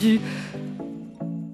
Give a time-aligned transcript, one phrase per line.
[0.00, 0.20] du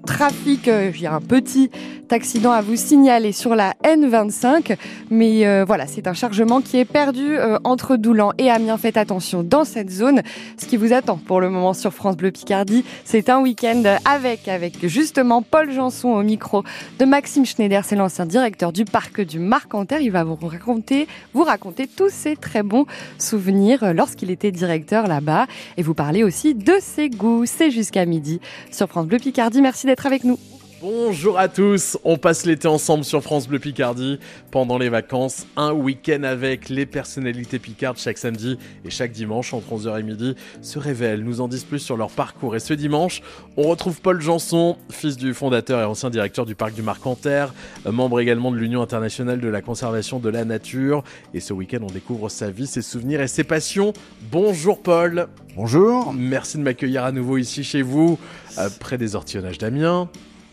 [0.07, 0.67] trafic.
[0.67, 1.69] Euh, il y a un petit
[2.13, 4.77] accident à vous signaler sur la N25.
[5.11, 8.77] Mais euh, voilà, c'est un chargement qui est perdu euh, entre Doulan et Amiens.
[8.77, 10.21] Faites attention dans cette zone.
[10.59, 14.47] Ce qui vous attend pour le moment sur France Bleu Picardie, c'est un week-end avec,
[14.47, 16.63] avec justement Paul Janson au micro
[16.99, 17.83] de Maxime Schneider.
[17.83, 20.01] C'est l'ancien directeur du parc du Marcanterre.
[20.01, 22.85] Il va vous raconter, vous raconter tous ses très bons
[23.17, 25.47] souvenirs lorsqu'il était directeur là-bas.
[25.75, 27.45] Et vous parler aussi de ses goûts.
[27.45, 28.39] C'est jusqu'à midi
[28.71, 29.61] sur France Bleu Picardie.
[29.61, 30.37] Merci d'être avec nous.
[30.79, 34.19] Bonjour à tous, on passe l'été ensemble sur France Bleu Picardie.
[34.51, 39.73] Pendant les vacances, un week-end avec les personnalités picardes chaque samedi et chaque dimanche entre
[39.73, 40.35] 11h et midi.
[40.61, 42.55] Se révèlent, nous en disent plus sur leur parcours.
[42.55, 43.23] Et ce dimanche
[43.55, 47.55] on retrouve Paul Janson, fils du fondateur et ancien directeur du parc du Marcanterre,
[47.89, 51.03] membre également de l'Union internationale de la conservation de la nature.
[51.33, 53.93] Et ce week-end on découvre sa vie, ses souvenirs et ses passions.
[54.31, 55.27] Bonjour Paul.
[55.55, 56.13] Bonjour.
[56.13, 58.19] Merci de m'accueillir à nouveau ici chez vous,
[58.59, 60.07] euh, près des ortillonnages d'Amiens.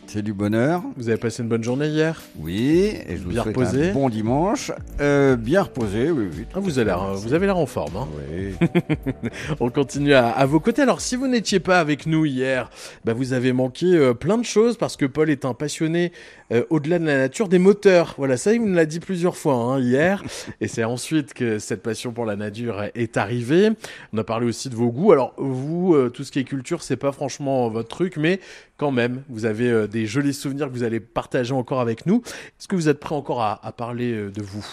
[0.06, 0.82] C'est du bonheur.
[0.96, 3.90] Vous avez passé une bonne journée hier Oui, et je vous bien souhaite reposé.
[3.90, 4.70] un bon dimanche.
[5.00, 6.44] Euh, bien reposé, oui, oui.
[6.54, 7.96] Ah, vous, avez l'air, vous avez l'air en forme.
[7.96, 8.54] Hein oui.
[9.60, 10.82] On continue à, vos côtés.
[10.82, 12.70] Alors, si vous n'étiez pas avec nous hier,
[13.04, 16.12] bah, vous avez manqué euh, plein de choses parce que Paul est un passionné
[16.52, 18.14] euh, au-delà de la nature des moteurs.
[18.16, 20.22] Voilà, ça, il nous l'a dit plusieurs fois hein, hier.
[20.60, 23.70] et c'est ensuite que cette passion pour la nature est arrivée.
[24.12, 25.12] On a parlé aussi de vos goûts.
[25.12, 28.38] Alors, vous, tout ce qui est culture, c'est pas franchement votre truc, mais
[28.76, 32.22] quand même, vous avez euh, des jolis souvenirs que vous allez partager encore avec nous.
[32.58, 34.66] Est-ce que vous êtes prêt encore à, parler euh, de vous?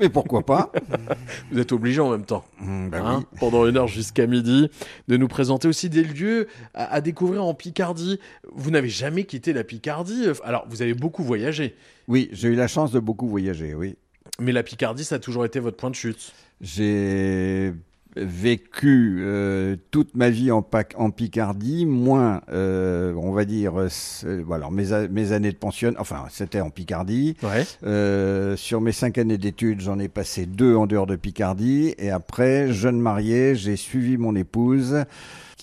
[0.00, 0.72] Mais pourquoi pas?
[1.52, 4.68] Vous êtes obligé en même temps, mmh, bah hein, pendant une heure jusqu'à midi,
[5.06, 8.18] de nous présenter aussi des lieux à, découvrir en Picardie.
[8.52, 10.24] Vous n'avez jamais quitté la Picardie.
[10.42, 11.76] Alors, vous avez beaucoup voyagé.
[12.08, 13.94] Oui, j'ai eu la chance de beaucoup voyager, oui.
[14.40, 16.32] Mais la Picardie, ça a toujours été votre point de chute.
[16.60, 17.72] J'ai
[18.16, 24.70] vécu euh, toute ma vie en, en Picardie, moins, euh, on va dire, euh, voilà,
[24.70, 27.36] mes, mes, années de pension, enfin, c'était en Picardie.
[27.42, 28.56] Ouais.
[28.56, 31.94] sur mes cinq années d'études, j'en ai passé deux en dehors de Picardie.
[31.98, 35.04] Et après, jeune marié, j'ai suivi mon épouse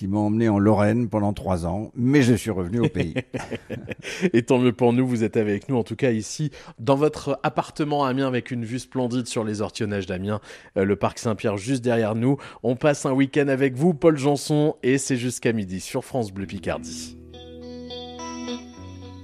[0.04, 3.14] qui m'a emmené en Lorraine pendant trois ans, mais je suis revenu au pays.
[4.34, 7.40] et tant mieux pour nous, vous êtes avec nous, en tout cas ici, dans votre
[7.42, 10.42] appartement à Amiens, avec une vue splendide sur les ortillonnages d'Amiens,
[10.76, 12.36] euh, le parc Saint-Pierre juste derrière nous.
[12.64, 16.48] On passe un week-end avec vous, Paul Janson, et c'est jusqu'à midi sur France Bleu
[16.48, 17.18] Picardie.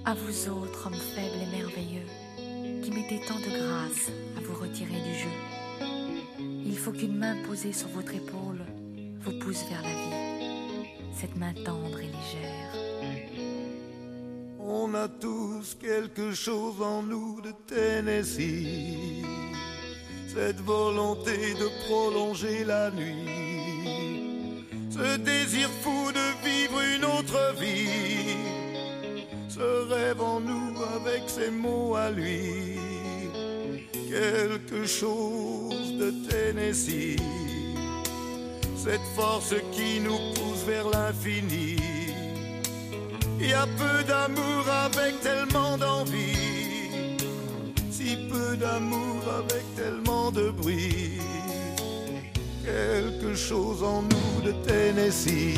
[0.06, 5.02] À vous autres, hommes faibles et merveilleux, qui mettez tant de grâce à vous retirer
[5.04, 6.66] du jeu.
[6.66, 8.62] Il faut qu'une main posée sur votre épaule
[9.26, 10.29] vous pousse vers la vie
[11.20, 12.72] cette main tendre et légère.
[14.60, 19.26] On a tous quelque chose en nous de Tennessee,
[20.28, 28.38] cette volonté de prolonger la nuit, ce désir fou de vivre une autre vie,
[29.50, 32.80] ce rêve en nous avec ses mots à lui,
[34.10, 37.18] quelque chose de Tennessee
[38.84, 41.76] cette force qui nous pousse vers l'infini.
[43.40, 47.18] Il y a peu d'amour avec tellement d'envie,
[47.92, 51.20] si peu d'amour avec tellement de bruit.
[52.64, 55.58] Quelque chose en nous de Tennessee.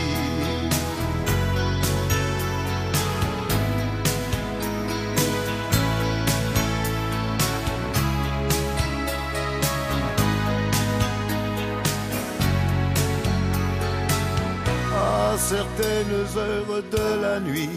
[15.51, 17.69] Certaines heures de la nuit,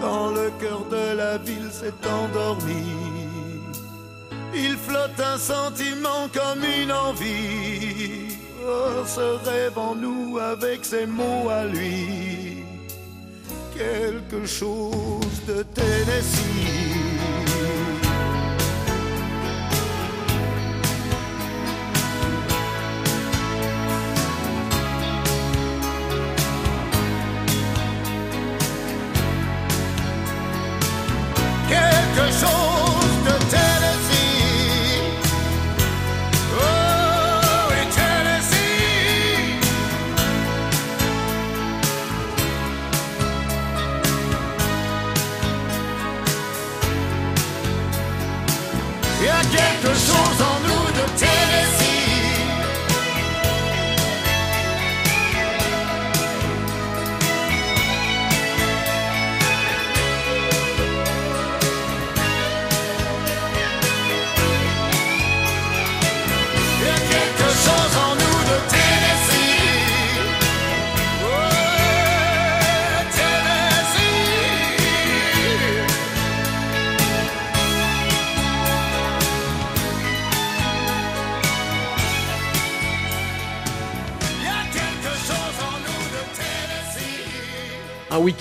[0.00, 2.86] quand le cœur de la ville s'est endormi.
[4.52, 8.36] Il flotte un sentiment comme une envie.
[8.66, 12.64] Oh, ce rêve en nous avec ses mots à lui.
[13.76, 17.21] Quelque chose de Tennessee.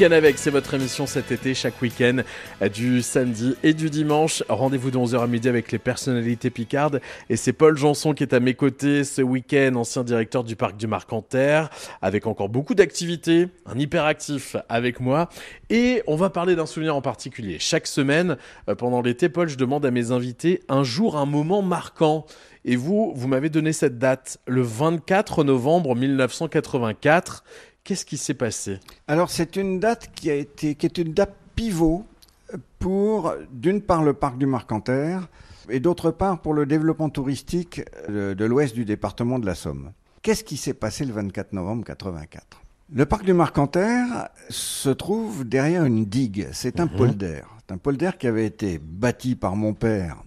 [0.01, 2.23] Week-end avec, c'est votre émission cet été, chaque week-end,
[2.63, 4.41] euh, du samedi et du dimanche.
[4.49, 7.01] Rendez-vous de 11h à midi avec les personnalités picardes.
[7.29, 10.75] Et c'est Paul Janson qui est à mes côtés ce week-end, ancien directeur du parc
[10.75, 11.69] du Marcanterre,
[12.01, 15.29] avec encore beaucoup d'activités, un hyperactif avec moi.
[15.69, 17.57] Et on va parler d'un souvenir en particulier.
[17.59, 18.37] Chaque semaine,
[18.69, 22.25] euh, pendant l'été, Paul, je demande à mes invités un jour, un moment marquant.
[22.65, 27.43] Et vous, vous m'avez donné cette date, le 24 novembre 1984.
[27.83, 28.79] Qu'est-ce qui s'est passé?
[29.07, 32.05] Alors c'est une date qui a été, qui est une date pivot
[32.79, 35.27] pour d'une part le parc du Marcanterre
[35.69, 39.91] et d'autre part pour le développement touristique de, de l'ouest du département de la Somme.
[40.21, 42.61] Qu'est-ce qui s'est passé le 24 novembre 84
[42.93, 46.47] Le parc du Marcanterre se trouve derrière une digue.
[46.51, 47.41] C'est un polder.
[47.65, 50.23] C'est un polder qui avait été bâti par mon père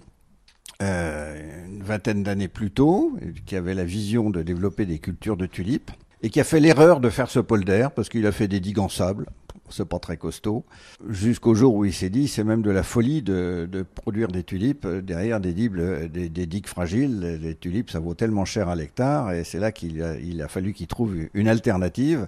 [0.82, 3.16] euh, une vingtaine d'années plus tôt,
[3.46, 5.92] qui avait la vision de développer des cultures de tulipes,
[6.24, 8.78] et qui a fait l'erreur de faire ce polder, parce qu'il a fait des digues
[8.78, 9.26] en sable,
[9.68, 10.64] c'est pas très costaud,
[11.06, 14.42] jusqu'au jour où il s'est dit, c'est même de la folie de, de produire des
[14.42, 15.76] tulipes derrière des digues,
[16.10, 17.20] des, des digues fragiles.
[17.20, 20.40] Les, les tulipes, ça vaut tellement cher à l'hectare, et c'est là qu'il a, il
[20.40, 22.26] a fallu qu'il trouve une alternative.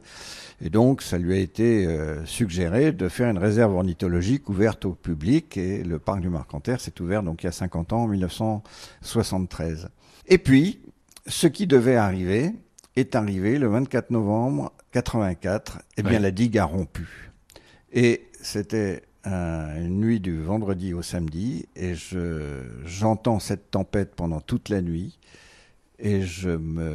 [0.60, 4.92] Et donc, ça lui a été euh, suggéré de faire une réserve ornithologique ouverte au
[4.92, 8.08] public, et le parc du Marcanterre s'est ouvert donc il y a 50 ans, en
[8.08, 9.88] 1973.
[10.26, 10.80] Et puis,
[11.26, 12.52] ce qui devait arriver
[12.96, 15.78] est arrivé le 24 novembre 84.
[15.96, 16.18] Eh bien, Ouais.
[16.18, 17.30] la digue a rompu.
[17.92, 24.40] Et c'était euh, une nuit du vendredi au samedi, et je j'entends cette tempête pendant
[24.40, 25.18] toute la nuit.
[25.98, 26.92] Et je, me,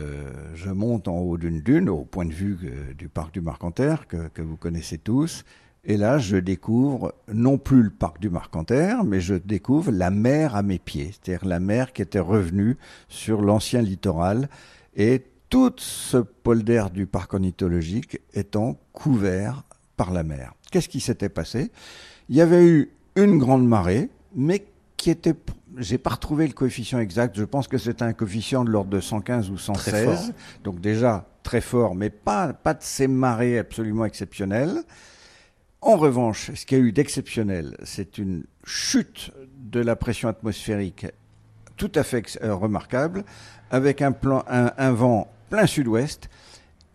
[0.54, 4.08] je monte en haut d'une dune, au point de vue euh, du parc du Marcanterre,
[4.08, 5.44] que, que vous connaissez tous.
[5.84, 10.56] Et là, je découvre non plus le parc du Marcanterre, mais je découvre la mer
[10.56, 12.78] à mes pieds, c'est-à-dire la mer qui était revenue
[13.10, 14.48] sur l'ancien littoral,
[14.96, 19.64] et tout ce polder du parc ornithologique étant couvert
[19.98, 20.54] par la mer.
[20.72, 21.72] Qu'est-ce qui s'était passé?
[22.30, 24.66] Il y avait eu une grande marée, mais
[24.96, 25.36] qui était,
[25.78, 27.38] j'ai pas retrouvé le coefficient exact.
[27.38, 30.06] Je pense que c'était un coefficient de l'ordre de 115 ou Très 116.
[30.06, 30.36] fort.
[30.64, 34.84] Donc déjà très fort, mais pas, pas de ces marées absolument exceptionnelles.
[35.82, 41.08] En revanche, ce qu'il y a eu d'exceptionnel, c'est une chute de la pression atmosphérique
[41.76, 43.26] tout à fait euh, remarquable,
[43.72, 46.30] avec un, plan, un, un vent plein sud-ouest.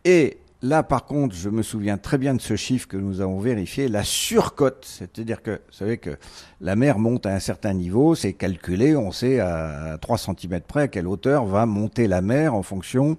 [0.04, 3.38] Et là, par contre, je me souviens très bien de ce chiffre que nous avons
[3.38, 4.84] vérifié, la surcote.
[4.88, 6.16] C'est-à-dire que, vous savez que
[6.60, 10.82] la mer monte à un certain niveau, c'est calculé, on sait à 3 cm près
[10.82, 13.18] à quelle hauteur va monter la mer en fonction,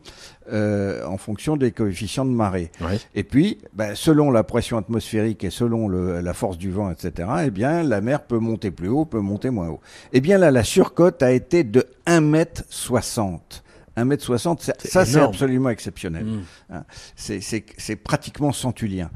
[0.51, 2.71] euh, en fonction des coefficients de marée.
[3.13, 7.29] Et puis, ben, selon la pression atmosphérique et selon le- la force du vent, etc.,
[7.45, 9.81] eh bien, la mer peut monter plus haut, peut monter moins haut.
[10.13, 13.63] Eh bien, là, la surcote a été de 1m60.
[13.97, 15.29] 1m60, ça, C'est ça, c'est énorme.
[15.33, 16.25] absolument exceptionnel.
[16.25, 16.41] Mm.
[16.71, 16.83] Hein.
[17.15, 19.09] C'est- pratiquement centulien.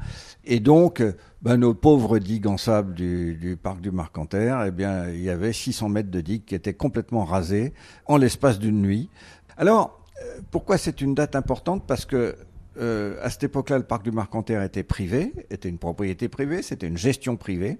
[0.44, 4.70] Et donc, euh, ben, nos pauvres digues en sable du, du parc du Marcanterre, eh
[4.70, 7.72] bien, il y avait 600 mètres de digues qui étaient complètement rasées
[8.06, 9.08] en l'espace d'une nuit.
[9.56, 11.84] Alors, euh, pourquoi c'est une date importante?
[11.86, 12.34] Parce que
[12.80, 16.86] euh, à cette époque-là, le parc du Marcanterre était privé, était une propriété privée, c'était
[16.88, 17.78] une gestion privée.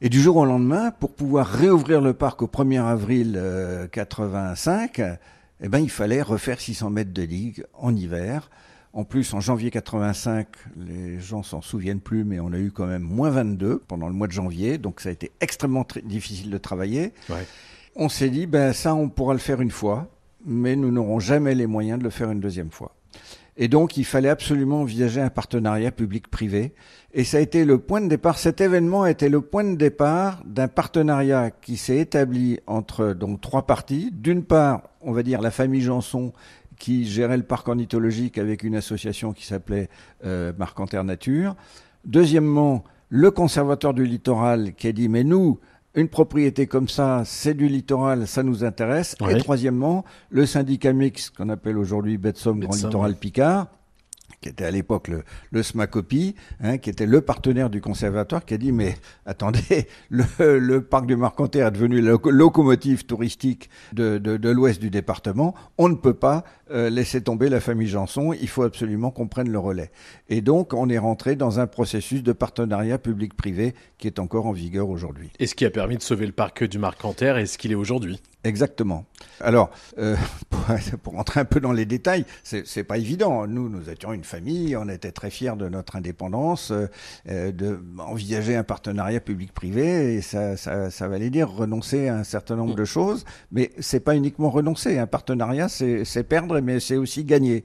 [0.00, 5.00] Et du jour au lendemain, pour pouvoir réouvrir le parc au 1er avril euh, 85,
[5.60, 8.50] eh ben, il fallait refaire 600 mètres de digue en hiver.
[8.92, 10.46] En plus, en janvier 85,
[10.76, 14.14] les gens s'en souviennent plus, mais on a eu quand même moins 22 pendant le
[14.14, 17.12] mois de janvier, donc ça a été extrêmement difficile de travailler.
[17.28, 17.46] Ouais.
[17.96, 20.08] On s'est dit, ben ça, on pourra le faire une fois,
[20.46, 22.94] mais nous n'aurons jamais les moyens de le faire une deuxième fois.
[23.56, 26.74] Et donc, il fallait absolument envisager un partenariat public-privé.
[27.16, 28.38] Et ça a été le point de départ.
[28.38, 33.40] Cet événement a été le point de départ d'un partenariat qui s'est établi entre donc
[33.40, 34.10] trois parties.
[34.12, 36.32] D'une part, on va dire la famille Janson
[36.76, 39.88] qui gérait le parc ornithologique avec une association qui s'appelait
[40.24, 40.52] euh,
[41.04, 41.54] Nature.
[42.04, 45.60] Deuxièmement, le conservateur du littoral qui a dit mais nous,
[45.94, 49.14] une propriété comme ça, c'est du littoral, ça nous intéresse.
[49.20, 49.34] Ouais.
[49.34, 53.14] Et troisièmement, le syndicat mix qu'on appelle aujourd'hui Betsom Grand Littoral.
[53.14, 53.68] Picard,
[54.40, 58.54] qui était à l'époque le, le SMACOPI, hein, qui était le partenaire du conservatoire, qui
[58.54, 58.94] a dit mais
[59.26, 60.24] attendez, le,
[60.58, 64.90] le parc du Marcanterre est devenu la loco- locomotive touristique de, de, de l'ouest du
[64.90, 69.28] département, on ne peut pas euh, laisser tomber la famille Janson, il faut absolument qu'on
[69.28, 69.90] prenne le relais.
[70.28, 74.52] Et donc on est rentré dans un processus de partenariat public-privé qui est encore en
[74.52, 75.30] vigueur aujourd'hui.
[75.38, 77.76] Et ce qui a permis de sauver le parc du Marcanterre et ce qu'il est
[77.76, 78.20] aujourd'hui.
[78.44, 79.06] Exactement.
[79.40, 80.16] Alors, euh,
[80.50, 80.60] pour,
[81.02, 83.46] pour rentrer un peu dans les détails, c'est pas évident.
[83.46, 86.86] Nous, nous étions une famille, on était très fiers de notre indépendance, euh,
[87.28, 92.24] euh, de envisager un partenariat public-privé, et ça, ça, ça valait dire renoncer à un
[92.24, 93.24] certain nombre de choses.
[93.52, 94.98] Mais c'est pas uniquement renoncer.
[94.98, 97.64] Un partenariat, c'est perdre, mais c'est aussi gagner.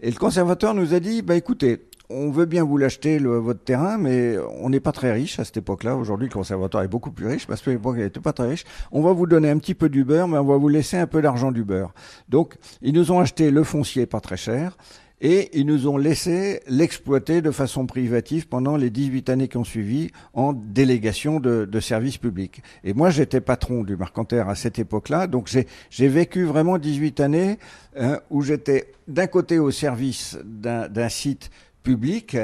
[0.00, 3.96] Et le conservateur nous a dit, bah écoutez, on veut bien vous l'acheter, votre terrain,
[3.96, 5.96] mais on n'est pas très riche à cette époque-là.
[5.96, 8.64] Aujourd'hui, le conservatoire est beaucoup plus riche, parce qu'à l'époque, il n'était pas très riche.
[8.90, 11.06] On va vous donner un petit peu du beurre, mais on va vous laisser un
[11.06, 11.94] peu d'argent du beurre.
[12.28, 14.76] Donc, ils nous ont acheté le foncier pas très cher,
[15.20, 19.64] et ils nous ont laissé l'exploiter de façon privative pendant les 18 années qui ont
[19.64, 22.62] suivi en délégation de, de services publics.
[22.84, 25.50] Et moi, j'étais patron du Marcanterre à cette époque-là, donc
[25.90, 27.58] j'ai vécu vraiment 18 années
[27.96, 31.50] hein, où j'étais d'un côté au service d'un site
[31.82, 32.36] public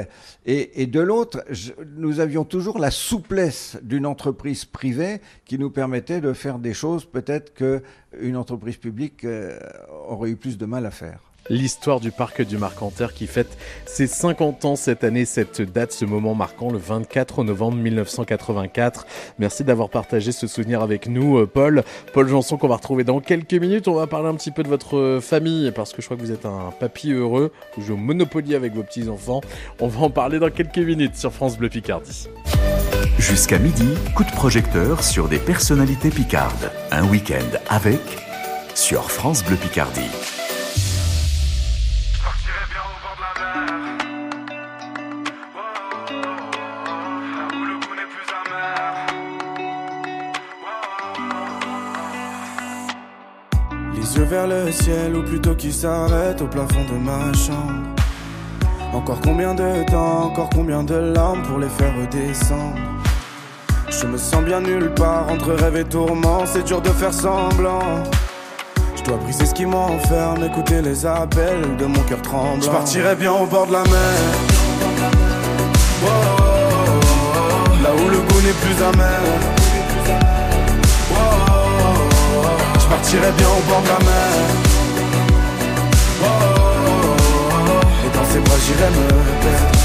[0.45, 1.43] et, et de l'autre,
[1.95, 7.05] nous avions toujours la souplesse d'une entreprise privée qui nous permettait de faire des choses
[7.05, 7.81] peut-être que
[8.19, 9.59] une entreprise publique euh,
[10.07, 11.19] aurait eu plus de mal à faire.
[11.49, 16.05] L'histoire du parc du Marcanterre qui fête ses 50 ans cette année, cette date, ce
[16.05, 19.07] moment marquant, le 24 novembre 1984.
[19.39, 21.83] Merci d'avoir partagé ce souvenir avec nous, euh, Paul.
[22.13, 23.87] Paul Janson qu'on va retrouver dans quelques minutes.
[23.87, 26.21] On va parler un petit peu de votre euh, famille parce que je crois que
[26.21, 27.51] vous êtes un papy heureux.
[27.75, 29.41] Vous jouez au Monopoly avec vos petits-enfants.
[29.79, 32.27] On va en parler dans quelques minutes sur France Bleu Picardie.
[33.19, 36.71] Jusqu'à midi, coup de projecteur sur des personnalités picardes.
[36.91, 38.01] Un week-end avec
[38.75, 40.36] sur France Bleu Picardie.
[54.23, 57.95] Vers le ciel ou plutôt qui s'arrête au plafond de ma chambre.
[58.93, 62.75] Encore combien de temps, encore combien de larmes pour les faire redescendre.
[63.89, 68.03] Je me sens bien nulle part entre rêve et tourment, c'est dur de faire semblant.
[68.95, 72.61] Je dois briser ce qui m'enferme, écouter les appels de mon cœur tremblant.
[72.61, 74.17] Je partirai bien au bord de la mer.
[76.03, 76.41] Oh, oh,
[76.89, 79.56] oh, là où le goût n'est plus amer.
[82.97, 84.31] Oh, je partirai bien au bord de la mer.
[86.23, 86.25] Oh,
[88.05, 89.07] et dans ses bras j'irai me
[89.41, 89.77] perdre.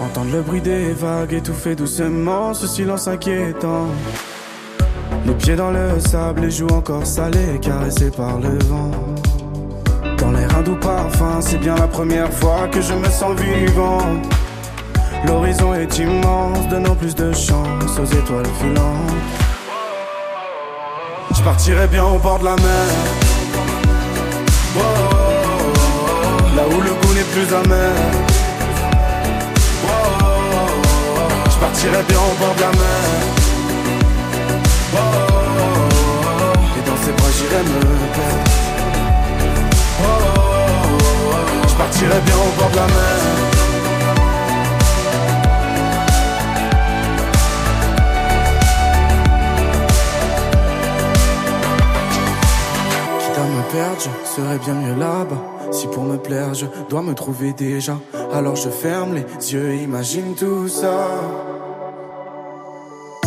[0.00, 3.86] Entendre le bruit des vagues étouffer doucement ce silence inquiétant.
[5.26, 8.90] Les pieds dans le sable, les joues encore salées, caressées par le vent.
[10.18, 14.00] Dans l'air un doux parfum, c'est bien la première fois que je me sens vivant.
[15.26, 19.10] L'horizon est immense, donnant plus de chance aux étoiles filantes.
[21.36, 22.86] Je partirai bien au bord de la mer.
[26.56, 27.92] Là où le goût n'est plus amer.
[31.50, 33.02] Je partirai bien au bord de la mer.
[36.76, 37.80] Et dans ses bras j'irai me
[38.16, 38.50] perdre.
[41.68, 43.59] Je partirai bien au bord de la mer.
[53.72, 55.72] Perdre, je serais bien mieux là-bas.
[55.72, 57.96] Si pour me plaire, je dois me trouver déjà.
[58.32, 61.08] Alors je ferme les yeux et imagine tout ça.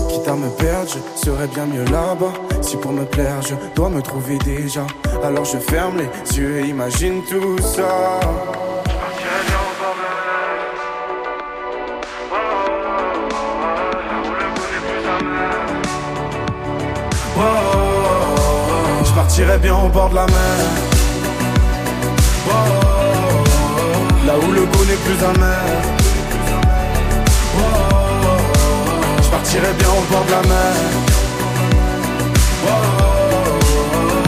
[0.10, 2.34] Quitte à me perdre, je serais bien mieux là-bas.
[2.62, 4.86] Si pour me plaire, je dois me trouver déjà.
[5.24, 8.20] Alors je ferme les yeux et imagine tout ça.
[19.36, 20.36] Partirais bien au bord de la mer.
[24.28, 25.58] Là où le goût n'est plus amer.
[29.24, 30.76] Je partirais bien au bord de la mer.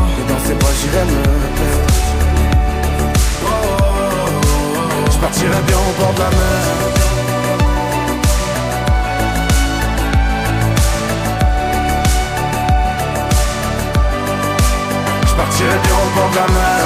[0.10, 1.22] Et dans ces bras j'irais me
[1.60, 1.94] perdre.
[5.12, 7.05] Je partirais bien au bord de la mer.
[15.36, 16.86] Je partirais bien au bord de la mer.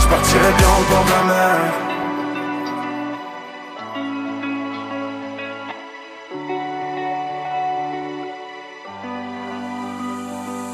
[0.00, 1.91] Je partirais bien au bord de la mer.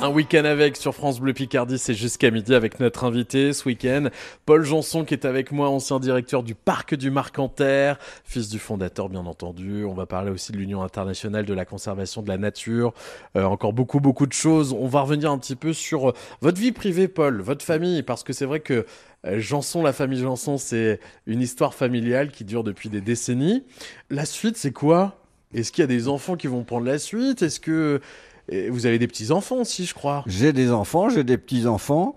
[0.01, 4.11] Un week-end avec sur France Bleu Picardie, c'est jusqu'à midi avec notre invité ce week-end,
[4.47, 9.09] Paul Janson qui est avec moi, ancien directeur du parc du Marcanterre, fils du fondateur
[9.09, 9.85] bien entendu.
[9.85, 12.95] On va parler aussi de l'Union internationale de la conservation de la nature,
[13.37, 14.73] Euh, encore beaucoup beaucoup de choses.
[14.73, 18.23] On va revenir un petit peu sur euh, votre vie privée, Paul, votre famille, parce
[18.23, 18.87] que c'est vrai que
[19.27, 23.65] euh, Janson, la famille Janson, c'est une histoire familiale qui dure depuis des décennies.
[24.11, 25.17] La suite, c'est quoi?
[25.55, 27.43] Est-ce qu'il y a des enfants qui vont prendre la suite?
[27.43, 28.01] Est-ce que
[28.49, 30.25] et vous avez des petits enfants aussi, je crois.
[30.27, 32.15] J'ai des enfants, j'ai des petits-enfants.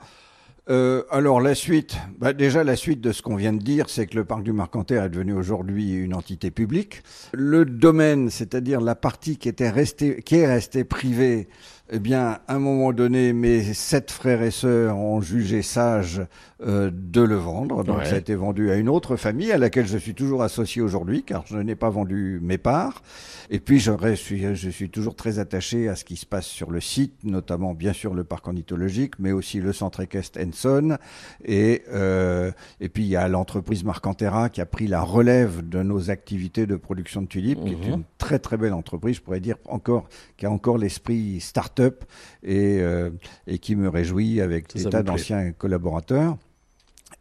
[0.70, 4.06] Euh, alors la suite, bah, déjà la suite de ce qu'on vient de dire, c'est
[4.06, 7.02] que le parc du Marcanterre est devenu aujourd'hui une entité publique.
[7.34, 11.50] Le domaine, c'est-à-dire la partie qui était restée, qui est restée privée,
[11.94, 16.22] eh bien, à un moment donné, mes sept frères et sœurs ont jugé sage
[16.66, 17.84] euh, de le vendre.
[17.84, 18.06] Donc Ouais.
[18.06, 21.24] ça a été vendu à une autre famille à laquelle je suis toujours associé aujourd'hui,
[21.24, 23.02] car je n'ai pas vendu mes parts.
[23.50, 26.72] Et puis je suis, je suis toujours très attaché à ce qui se passe sur
[26.72, 30.98] le site, notamment bien sûr le parc ornithologique, mais aussi le centre équestre Enson.
[31.44, 35.84] Et, euh, et puis il y a l'entreprise Marcanterra qui a pris la relève de
[35.84, 37.94] nos activités de production de tulipes, qui est Mhm.
[37.96, 40.08] une très très belle entreprise, je pourrais dire encore,
[40.38, 41.40] qui a encore l'esprit
[41.82, 42.06] start-up
[42.44, 43.10] et, euh,
[43.48, 46.38] et qui me réjouit avec des tas d'anciens collaborateurs.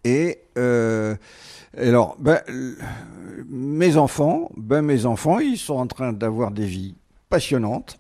[0.05, 1.17] Et euh,
[1.77, 2.41] alors, ben,
[3.49, 6.95] mes enfants, ben, mes enfants, ils sont en train d'avoir des vies
[7.29, 7.99] passionnantes.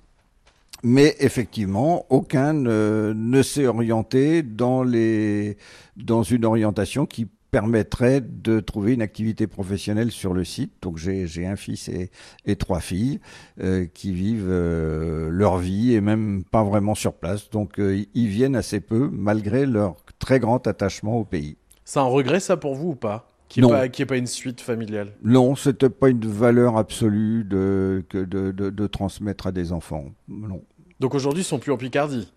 [0.83, 5.59] Mais effectivement, aucun ne, ne s'est orienté dans, les,
[5.97, 10.73] dans une orientation qui permettrait de trouver une activité professionnelle sur le site.
[10.83, 12.11] Donc j'ai un fils et,
[12.45, 13.21] et trois filles
[13.61, 17.51] euh, qui vivent euh, leur vie et même pas vraiment sur place.
[17.51, 21.57] Donc euh, ils viennent assez peu malgré leur très grand attachement au pays.
[21.85, 23.27] C'est un regret ça pour vous ou pas?
[23.49, 23.83] Qu'il n'y Non.
[23.83, 25.13] ait, pas- pas une suite familiale?
[25.25, 30.05] Non, c'était pas une valeur absolue de, que de, de, de transmettre à des enfants.
[30.29, 30.63] Non.
[31.01, 32.33] Donc aujourd'hui, ils sont plus en Picardie?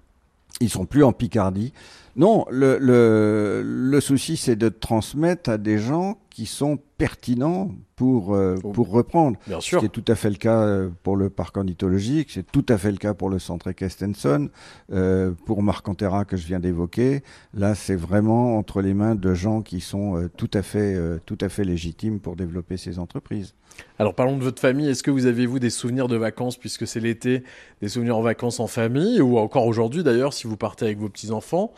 [0.61, 1.73] Ils sont plus en Picardie.
[2.15, 8.33] Non, le, le, le souci, c'est de transmettre à des gens qui sont pertinents pour,
[8.33, 8.71] euh, Oh.
[8.71, 9.37] pour reprendre.
[9.45, 9.79] Bien sûr.
[9.79, 12.77] qui est tout à fait le cas euh, pour le parc ornithologique, c'est tout à
[12.79, 14.49] fait le cas pour le centre Ekestenson,
[14.91, 17.21] euh, pour Marcantera que je viens d'évoquer.
[17.53, 21.37] Là, c'est vraiment entre les mains de gens qui sont euh, tout à fait, tout
[21.39, 23.53] à fait légitimes pour développer ces entreprises.
[23.99, 24.89] Alors parlons de votre famille.
[24.89, 27.43] Est-ce que vous avez vous des souvenirs de vacances puisque c'est l'été,
[27.81, 31.09] des souvenirs en vacances en famille ou encore aujourd'hui d'ailleurs si vous partez avec vos
[31.09, 31.71] petits enfants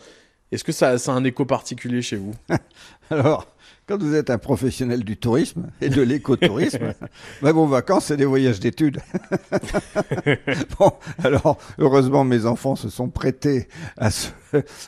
[0.52, 2.34] Est-ce que ça, ça a un écho particulier chez vous?
[3.10, 3.48] Alors,
[3.88, 6.94] quand vous êtes un professionnel du tourisme et de l'écotourisme,
[7.42, 9.00] ben vos vacances, c'est des voyages d'études.
[10.80, 10.92] bon,
[11.24, 14.30] alors, heureusement, mes enfants se sont prêtés à ce,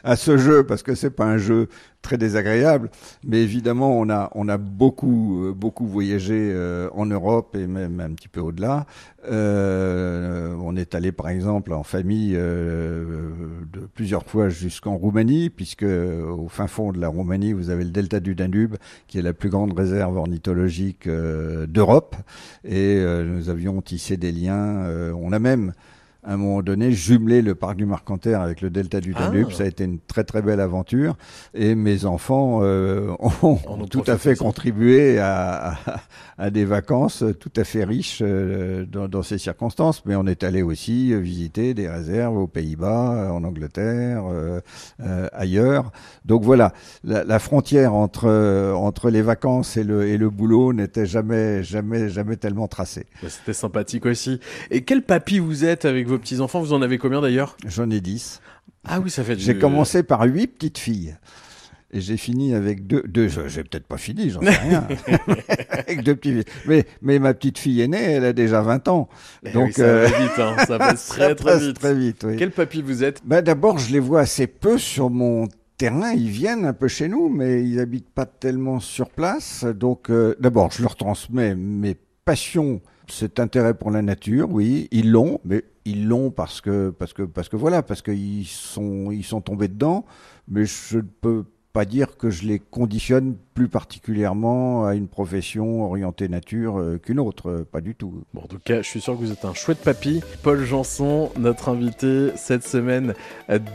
[0.04, 1.70] à ce jeu parce que c'est pas un jeu
[2.02, 2.90] très désagréable,
[3.26, 8.00] mais évidemment, on a, on a beaucoup, euh, beaucoup voyagé euh, en Europe et même
[8.00, 8.86] un petit peu au-delà.
[9.30, 13.34] Euh, on est allé, par exemple, en famille euh,
[13.74, 17.90] de plusieurs fois jusqu'en Roumanie, puisque au fin fond de la Roumanie, vous avez le
[17.92, 18.67] delta du Danube,
[19.08, 22.16] qui est la plus grande réserve ornithologique euh, d'Europe,
[22.64, 24.86] et euh, nous avions tissé des liens.
[24.86, 25.74] euh, on a même
[26.28, 29.28] à un moment donné, jumelé le parc du Marcanterre avec le delta du Ah.
[29.28, 29.52] Danube.
[29.52, 31.16] Ça a été une très très belle aventure.
[31.54, 33.12] Et mes enfants euh,
[33.42, 33.58] ont,
[33.90, 35.78] tout à fait contribué à, à,
[36.38, 40.04] à des vacances tout à fait riches euh, dans, dans ces circonstances.
[40.06, 44.60] Mais on est allé aussi visiter des réserves aux Pays-Bas, euh, en Angleterre, euh,
[45.02, 45.94] euh, ailleurs.
[46.26, 46.74] Donc voilà,
[47.06, 51.64] la, la frontière entre, euh, entre les vacances et le, et le boulot n'était jamais,
[51.64, 53.06] jamais, jamais tellement tracée.
[53.24, 54.42] Bah, C'était sympathique aussi.
[54.72, 57.56] Et quel papy vous êtes avec vos petits enfants Vous en avez combien d'ailleurs?
[57.66, 58.42] J'en ai dix.
[58.88, 59.36] Ah oui, ça fait.
[59.36, 61.16] du- J'ai commencé par huit petites filles.
[61.92, 63.02] Et j'ai fini avec deux.
[63.08, 64.86] deux j'ai peut-être pas fini, j'en sais rien.
[65.70, 66.56] avec deux petites filles.
[66.68, 69.08] Mais, mais ma petite fille aînée, elle a déjà 20 ans.
[69.46, 70.56] Eh Donc, oui, ça euh, va vite, hein.
[70.68, 71.80] ça passe ça très très passe vite.
[71.80, 72.36] très vite, oui.
[72.38, 73.22] Quel papy vous êtes?
[73.26, 76.12] Ben, D'abord, je les vois assez peu sur mon terrain.
[76.12, 79.64] Ils viennent un peu chez nous, mais ils habitent pas tellement sur place.
[79.64, 85.10] Donc, euh, d'abord, je leur transmets mes passion, cet intérêt pour la nature, oui, ils
[85.12, 89.24] l'ont, mais ils l'ont parce que, parce que, parce que voilà, parce qu'ils sont, ils
[89.24, 90.06] sont tombés dedans,
[90.48, 95.84] mais je ne peux pas dire que je les conditionne plus particulièrement à une profession
[95.84, 98.22] orientée nature euh, qu'une autre, euh, pas du tout.
[98.32, 100.22] Bon, en tout cas, je suis sûr que vous êtes un chouette papy.
[100.44, 103.16] Paul Janson, notre invité cette semaine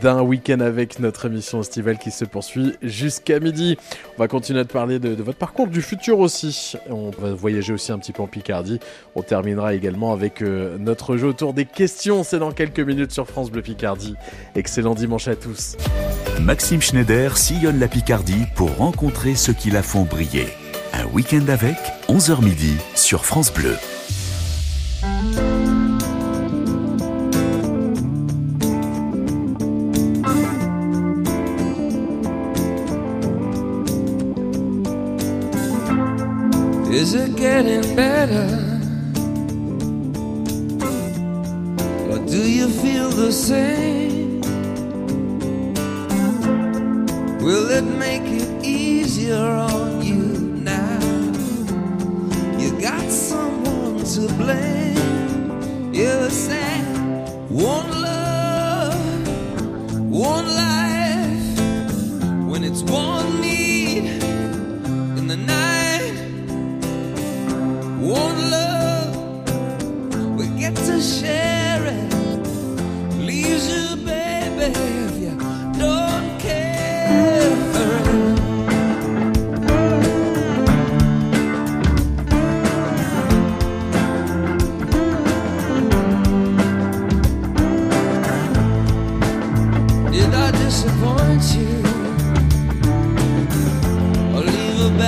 [0.01, 3.75] d'un week-end avec notre émission estivale qui se poursuit jusqu'à midi.
[4.15, 6.75] On va continuer de parler de, de votre parcours du futur aussi.
[6.89, 8.79] On va voyager aussi un petit peu en Picardie.
[9.15, 12.23] On terminera également avec euh, notre jeu autour des questions.
[12.23, 14.15] C'est dans quelques minutes sur France Bleu Picardie.
[14.55, 15.75] Excellent dimanche à tous.
[16.41, 20.49] Maxime Schneider sillonne la Picardie pour rencontrer ceux qui la font briller.
[20.93, 23.75] Un week-end avec, 11h midi, sur France Bleu.
[36.91, 38.47] Is it getting better?
[42.11, 44.41] Or do you feel the same?
[47.41, 48.52] Will it make it
[49.23, 50.15] easier on you
[50.63, 50.99] now?
[52.59, 55.93] You got someone to blame.
[55.93, 56.83] You said
[57.49, 58.02] one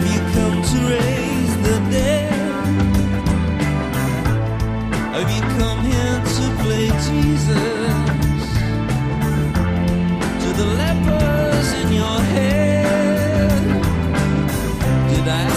[0.00, 2.32] Have you come to raise the dead?
[5.12, 8.46] Have you come here to play Jesus?
[10.42, 13.60] To the lepers in your head?
[15.10, 15.50] Did I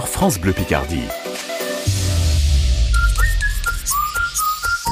[0.00, 1.02] France Bleu Picardie.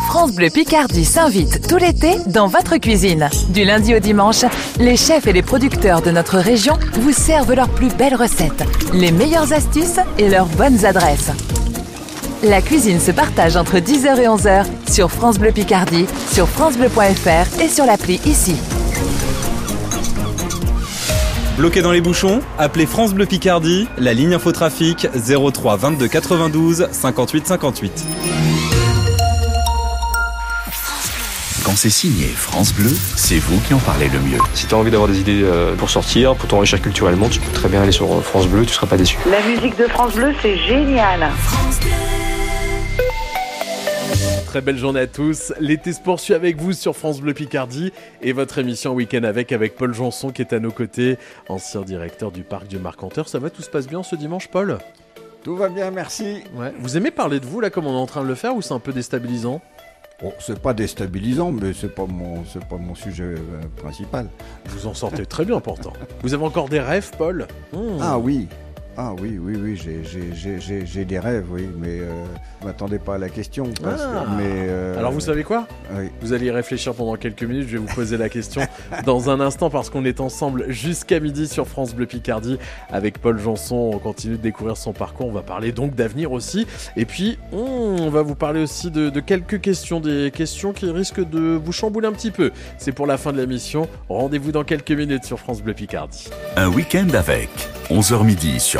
[0.09, 3.29] France Bleu Picardie s'invite tout l'été dans votre cuisine.
[3.49, 4.45] Du lundi au dimanche,
[4.79, 9.13] les chefs et les producteurs de notre région vous servent leurs plus belles recettes, les
[9.13, 11.31] meilleures astuces et leurs bonnes adresses.
[12.43, 17.69] La cuisine se partage entre 10h et 11h sur France Bleu Picardie, sur francebleu.fr et
[17.69, 18.57] sur l'appli ici.
[21.61, 27.47] Bloqué dans les bouchons Appelez France Bleu Picardie, la ligne infotrafic 03 22 92 58
[27.47, 28.07] 58.
[31.63, 34.39] Quand c'est signé France Bleu, c'est vous qui en parlez le mieux.
[34.55, 37.53] Si tu as envie d'avoir des idées euh, pour sortir, pour t'enrichir culturellement, tu peux
[37.53, 39.19] très bien aller sur euh, France Bleu, tu seras pas déçu.
[39.31, 41.29] La musique de France Bleu, c'est génial.
[44.51, 45.53] Très belle journée à tous.
[45.61, 49.77] L'été se poursuit avec vous sur France Bleu Picardie et votre émission Week-end avec avec
[49.77, 53.29] Paul Janson qui est à nos côtés, ancien directeur du parc du Marcanteur.
[53.29, 54.79] Ça va, tout se passe bien ce dimanche, Paul?
[55.45, 56.43] Tout va bien, merci.
[56.57, 56.73] Ouais.
[56.81, 58.61] Vous aimez parler de vous là comme on est en train de le faire ou
[58.61, 59.61] c'est un peu déstabilisant?
[60.21, 63.39] Bon, c'est pas déstabilisant, mais c'est pas mon, c'est pas mon sujet euh,
[63.77, 64.27] principal.
[64.67, 65.93] Vous en sortez très bien pourtant.
[66.25, 67.47] Vous avez encore des rêves, Paul?
[68.01, 68.49] Ah oui,
[68.97, 72.25] ah oui, oui, oui, j'ai, j'ai, j'ai, j'ai, j'ai des rêves, oui, mais euh,
[72.61, 73.69] je m'attendais pas à la question.
[73.83, 74.27] parce que- Ah.
[74.37, 75.67] mais, euh, Alors vous savez quoi?
[75.97, 76.09] Oui.
[76.21, 78.61] Vous allez y réfléchir pendant quelques minutes, je vais vous poser la question
[79.07, 82.59] dans un instant parce qu'on est ensemble jusqu'à midi sur France Bleu Picardie
[82.91, 83.91] avec Paul Janson.
[83.95, 86.67] On continue de découvrir son parcours, on va parler donc d'avenir aussi.
[86.97, 91.27] Et puis on va vous parler aussi de, de quelques questions, des questions qui risquent
[91.29, 92.51] de vous chambouler un petit peu.
[92.79, 93.89] C'est pour la fin de l'émission.
[94.09, 96.29] Rendez-vous dans quelques minutes sur France Bleu Picardie.
[96.57, 97.49] Un week-end avec
[97.91, 98.80] 11h midi sur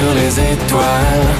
[0.00, 1.30] sur les étoiles.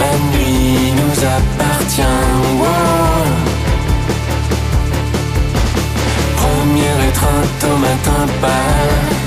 [0.00, 2.18] La nuit nous appartient.
[2.60, 3.26] wow.
[6.42, 9.21] Première étreinte au matin pâle.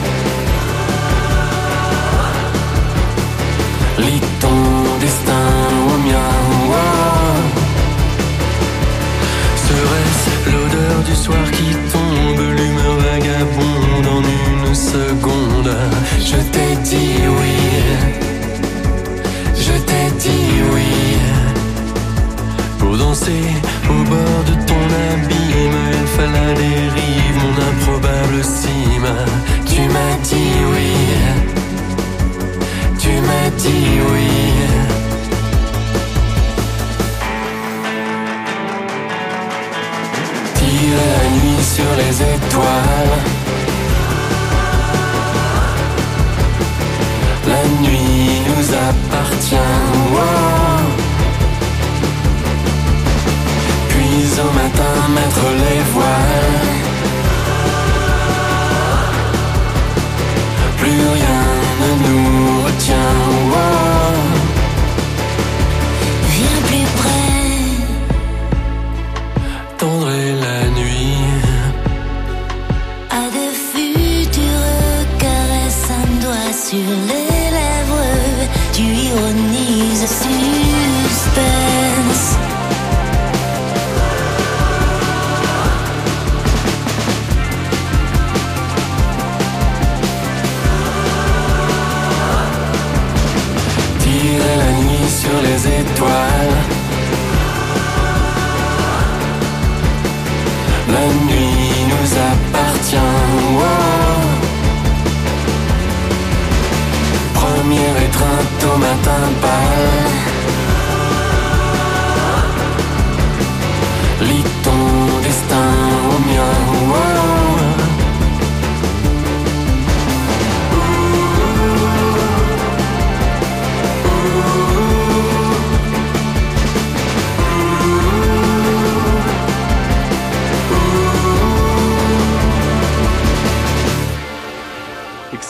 [109.04, 110.15] tan tan pal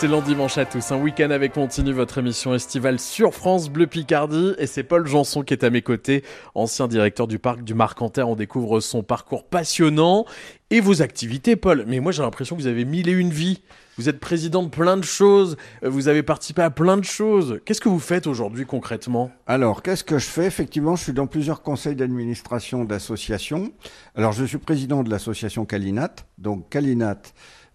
[0.05, 0.91] Excellent dimanche à tous.
[0.91, 4.53] Un week-end avec continue votre émission estivale sur France Bleu Picardie.
[4.59, 8.29] Et c'est Paul Janson qui est à mes côtés, ancien directeur du parc du Marcanterre.
[8.29, 10.25] On découvre son parcours passionnant
[10.69, 11.85] et vos activités, Paul.
[11.87, 13.63] Mais moi, j'ai l'impression que vous avez mille et une vies.
[13.97, 15.57] Vous êtes président de plein de choses.
[15.83, 17.59] euh, Vous avez participé à plein de choses.
[17.65, 19.31] Qu'est-ce que vous faites aujourd'hui concrètement?
[19.47, 20.45] Alors, qu'est-ce que je fais?
[20.45, 23.71] Effectivement, je suis dans plusieurs conseils d'administration d'associations.
[24.13, 26.13] Alors, je suis président de l'association Calinat.
[26.37, 27.21] Donc, Calinat,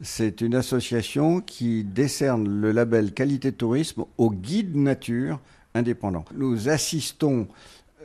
[0.01, 5.41] c'est une association qui décerne le label qualité tourisme aux guides nature
[5.75, 6.25] indépendants.
[6.35, 7.47] Nous assistons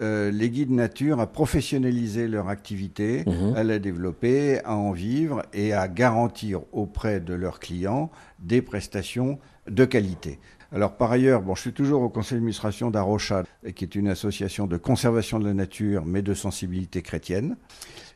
[0.01, 3.23] euh, les guides nature à professionnaliser leur activité,
[3.55, 9.39] à la développer, à en vivre et à garantir auprès de leurs clients des prestations
[9.69, 10.39] de qualité.
[10.73, 13.43] Alors par ailleurs, bon, je suis toujours au conseil d'administration d'Arocha,
[13.75, 17.55] qui est une association de conservation de la nature, mais de sensibilité chrétienne.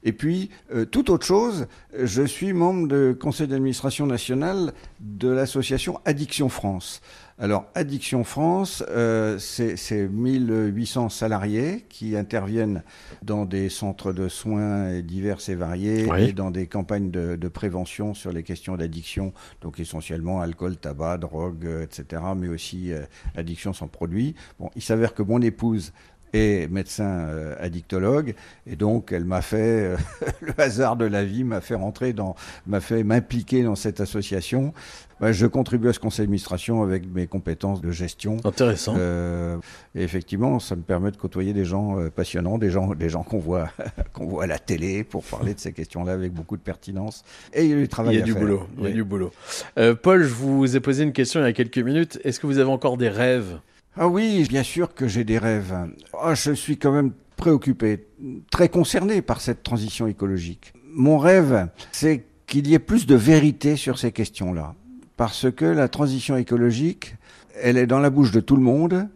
[0.04, 6.00] Et puis, euh, toute autre chose, je suis membre du conseil d'administration national de l'association
[6.06, 7.02] Addiction France.
[7.42, 12.84] Alors, Addiction France, euh, c'est c'est 1800 salariés qui interviennent
[13.24, 16.24] dans des centres de soins divers et variés Oui.
[16.30, 19.32] et dans des campagnes de, de prévention sur les questions d'addiction,
[19.62, 23.04] donc essentiellement alcool, tabac, drogue, euh, etc., mais aussi euh,
[23.38, 24.36] addiction sans produit.
[24.60, 25.94] Bon, il s'avère que mon épouse
[26.34, 28.36] est médecin euh, addictologue
[28.68, 29.58] et donc elle m'a fait
[29.94, 29.98] euh,
[30.42, 32.36] le hasard de la vie m'a fait rentrer dans
[32.68, 34.74] m'a fait m'impliquer dans cette association
[35.22, 38.96] je contribue à ce conseil d'administration avec mes compétences de gestion Intéressant.
[38.98, 39.58] Euh,
[39.94, 43.39] et effectivement ça me permet de côtoyer des gens passionnants des gens des gens qu'on
[43.39, 43.70] voit
[44.13, 47.24] qu'on voit à la télé pour parler de ces questions là avec beaucoup de pertinence
[47.54, 48.42] et il y a du travail Il y a à du faire.
[48.42, 48.68] boulot.
[48.78, 48.94] Il y a Oui.
[48.96, 49.32] du boulot.
[49.78, 52.20] Euh, Paul, je vous ai posé une question il y a quelques minutes.
[52.24, 53.60] Est-ce que vous avez encore des rêves?
[53.97, 55.75] Ah oui, bien sûr que j'ai des rêves.
[56.19, 58.06] Ah, je suis quand même préoccupé,
[58.52, 60.73] très concerné par cette transition écologique.
[60.93, 64.75] Mon rêve, c'est qu'il y ait plus de vérité sur ces questions-là.
[65.17, 67.15] Parce que la transition écologique,
[67.62, 69.08] elle est dans la bouche de tout le monde,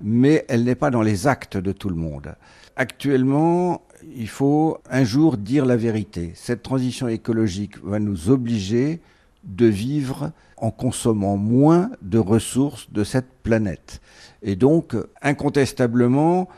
[0.00, 2.34] mais elle n'est pas dans les actes de tout le monde.
[2.76, 3.82] Actuellement,
[4.16, 6.32] il faut un jour dire la vérité.
[6.34, 9.00] Cette transition écologique va nous obliger
[9.44, 14.00] de vivre en consommant moins de ressources de cette planète.
[14.42, 16.48] Et donc, incontestablement,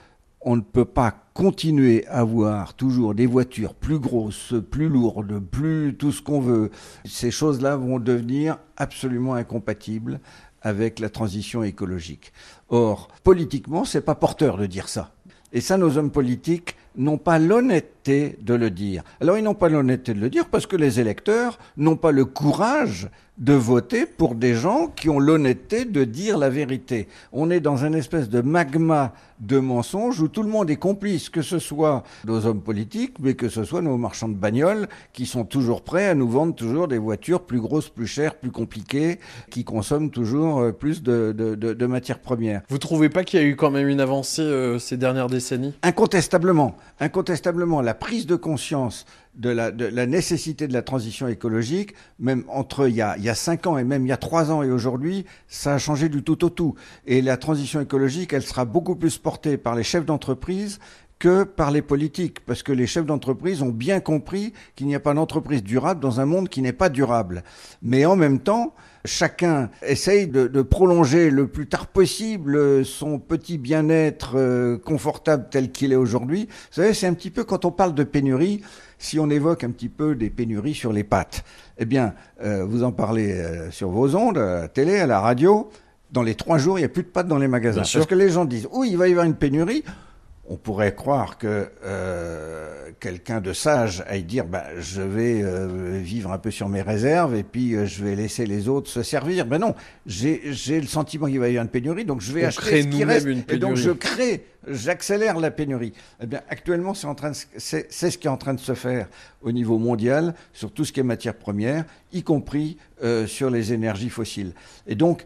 [0.40, 5.96] on ne peut pas continuer à avoir toujours des voitures plus grosses, plus lourdes, plus
[5.98, 6.70] tout ce qu'on veut.
[7.04, 10.20] Ces choses-là vont devenir absolument incompatibles
[10.62, 12.32] avec la transition écologique.
[12.68, 15.12] Or, politiquement, c'est pas porteur de dire ça.
[15.52, 19.02] Et ça, nos hommes politiques n'ont pas l'honnêteté de le dire.
[19.20, 22.24] Alors, ils n'ont pas l'honnêteté de le dire parce que les électeurs n'ont pas le
[22.24, 27.08] courage de voter pour des gens qui ont l'honnêteté de dire la vérité.
[27.32, 31.28] On est dans une espèce de magma de mensonges où tout le monde est complice,
[31.28, 35.26] que ce soit nos hommes politiques, mais que ce soit nos marchands de bagnoles qui
[35.26, 39.18] sont toujours prêts à nous vendre toujours des voitures plus grosses, plus chères, plus compliquées,
[39.50, 42.62] qui consomment toujours euh, plus de, de, de, de matières premières.
[42.68, 45.74] Vous trouvez pas qu'il y a eu quand même une avancée euh, ces dernières décennies?
[45.82, 49.04] Incontestablement, incontestablement, la prise de conscience
[49.36, 53.34] de la, nécessité de la transition écologique, même entre il y, a, il y a
[53.34, 56.22] cinq ans et même il y a trois ans et aujourd'hui, ça a changé du
[56.22, 56.74] tout au tout.
[57.06, 60.78] Et la transition écologique, elle sera beaucoup plus portée par les chefs d'entreprise
[61.18, 65.00] que par les politiques, parce que les chefs d'entreprise ont bien compris qu'il n'y a
[65.00, 67.44] pas d'entreprise durable dans un monde qui n'est pas durable.
[67.82, 73.58] Mais en même temps, chacun essaye de, de prolonger le plus tard possible son petit
[73.58, 76.46] bien-être euh, confortable tel qu'il est aujourd'hui.
[76.48, 78.62] Vous savez, c'est un petit peu quand on parle de pénurie,
[78.98, 81.44] si on évoque un petit peu des pénuries sur les pâtes.
[81.78, 85.20] Eh bien, euh, vous en parlez euh, sur vos ondes, à la télé, à la
[85.20, 85.68] radio.
[86.10, 87.80] Dans les trois jours, il n'y a plus de pâtes dans les magasins.
[87.80, 88.00] Bien sûr.
[88.00, 89.84] Parce que les gens disent, oui, il va y avoir une pénurie
[90.46, 96.32] on pourrait croire que euh, quelqu'un de sage aille dire bah, je vais euh, vivre
[96.32, 99.46] un peu sur mes réserves et puis euh, je vais laisser les autres se servir.
[99.46, 99.74] Ben non,
[100.04, 102.82] j'ai j'ai le sentiment qu'il va y avoir une pénurie, donc je vais On acheter
[102.82, 103.26] ce qui reste.
[103.26, 105.94] une Et donc je crée, j'accélère la pénurie.
[106.22, 108.54] Eh bien, actuellement, c'est en train de, se- c'est c'est ce qui est en train
[108.54, 109.08] de se faire
[109.40, 112.76] au niveau mondial sur tout ce qui est matière première, y compris
[113.26, 114.52] sur les énergies fossiles.
[114.86, 115.24] Et donc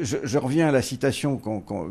[0.00, 1.40] je, je reviens à la citation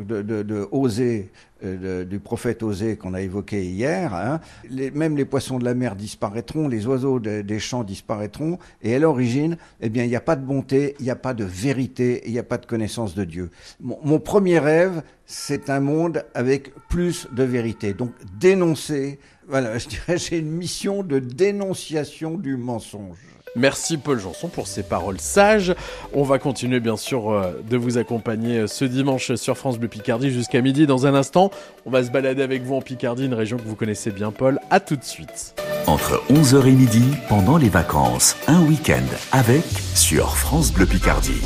[0.08, 1.24] de, de, euh,
[1.64, 4.14] de- du prophète Osée qu'on a évoqué hier.
[4.14, 4.40] hein.
[4.70, 8.94] Les- même les poissons de la mer disparaîtront, les oiseaux de- des champs disparaîtront, et
[8.96, 11.44] à l'origine, eh bien, il n'y a pas de bonté, il n'y a pas de
[11.46, 13.50] vérité, il n'y a pas de connaissance de Dieu.
[13.80, 17.94] Mon, mon premier rêve, c'est un monde avec plus de vérité.
[17.94, 19.20] Donc dénoncer.
[19.48, 23.18] Voilà, je dirais, j'ai une mission de dénonciation du mensonge.
[23.56, 25.76] Merci Paul Janson pour ces paroles sages.
[26.14, 29.88] On va continuer bien sûr euh, de vous accompagner euh, ce dimanche sur France Bleu
[29.88, 30.88] Picardie jusqu'à midi.
[30.88, 31.52] Dans un instant,
[31.86, 34.60] on va se balader avec vous en Picardie, une région que vous connaissez bien Paul.
[34.70, 35.56] À tout de suite.
[35.86, 41.42] Entre 11h et midi, pendant les vacances, un week-end avec sur France Bleu Picardie.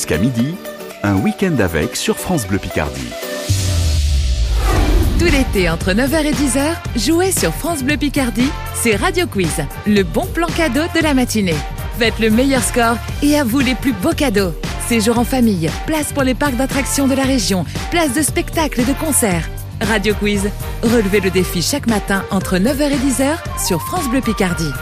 [0.00, 0.54] Jusqu'à midi,
[1.02, 3.10] un week-end avec sur France Bleu Picardie.
[5.18, 10.02] Tout l'été, entre 9h et 10h, jouez sur France Bleu Picardie, c'est Radio Quiz, le
[10.02, 11.54] bon plan cadeau de la matinée.
[11.98, 14.54] Faites le meilleur score et à vous les plus beaux cadeaux.
[14.88, 18.86] Séjour en famille, place pour les parcs d'attractions de la région, place de spectacles et
[18.86, 19.50] de concerts.
[19.82, 20.48] Radio Quiz,
[20.82, 24.72] relevez le défi chaque matin entre 9h et 10h sur France Bleu Picardie.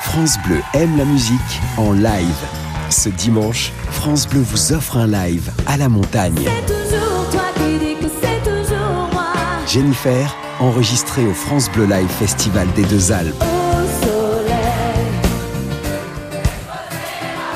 [0.00, 2.65] France Bleu aime la musique en live.
[2.90, 6.34] Ce dimanche, France Bleu vous offre un live à la montagne.
[6.66, 9.32] toujours toi qui dis que c'est toujours moi.
[9.66, 13.34] Jennifer, enregistrée au France Bleu Live Festival des Deux Alpes.
[13.42, 14.56] Au soleil.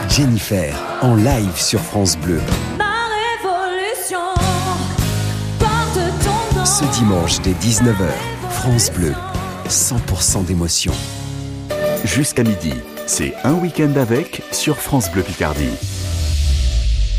[0.08, 2.40] Jennifer, en live sur France Bleu.
[2.76, 3.06] Ma
[3.44, 4.18] révolution
[5.58, 6.64] porte ton nom.
[6.66, 8.10] Ce dimanche dès 19h,
[8.50, 9.14] France Bleu,
[9.68, 10.92] 100% d'émotion.
[12.04, 12.74] Jusqu'à midi,
[13.10, 15.72] c'est un week-end avec sur France Bleu Picardie.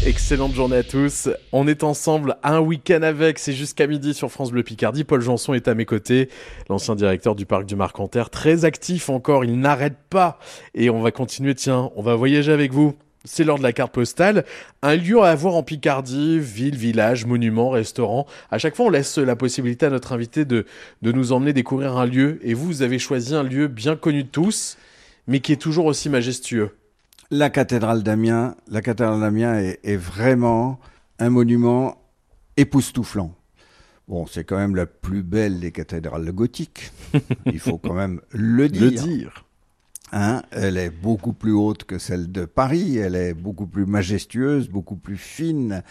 [0.06, 1.28] Excellente journée à tous.
[1.52, 5.04] On est ensemble un week-end avec, c'est jusqu'à midi sur France Bleu Picardie.
[5.04, 6.30] Paul Janson est à mes côtés,
[6.70, 10.40] l'ancien directeur du parc du Marcanterre, très actif encore, il n'arrête pas.
[10.76, 12.96] Et on va continuer, tiens, on va voyager avec vous.
[13.26, 14.46] C'est l'heure de la carte postale.
[14.82, 18.28] Un lieu à voir en Picardie, ville, village, monument, restaurant.
[18.50, 20.66] À chaque fois, on laisse la possibilité à notre invité de,
[21.02, 22.40] de nous emmener découvrir un lieu.
[22.44, 24.78] Et vous, vous avez choisi un lieu bien connu de tous,
[25.28, 26.78] mais qui est toujours aussi majestueux.
[27.30, 30.80] La cathédrale d'Amiens, la cathédrale d'Amiens est, est vraiment
[31.20, 31.98] un monument
[32.58, 33.34] époustouflant.
[34.08, 36.92] Bon, c'est quand même la plus belle des cathédrales gothiques.
[37.46, 38.82] Il faut quand même le dire.
[38.84, 39.46] Le dire.
[40.12, 44.68] Hein, elle est beaucoup plus haute que celle de Paris, elle est beaucoup plus majestueuse,
[44.68, 45.84] beaucoup plus fine.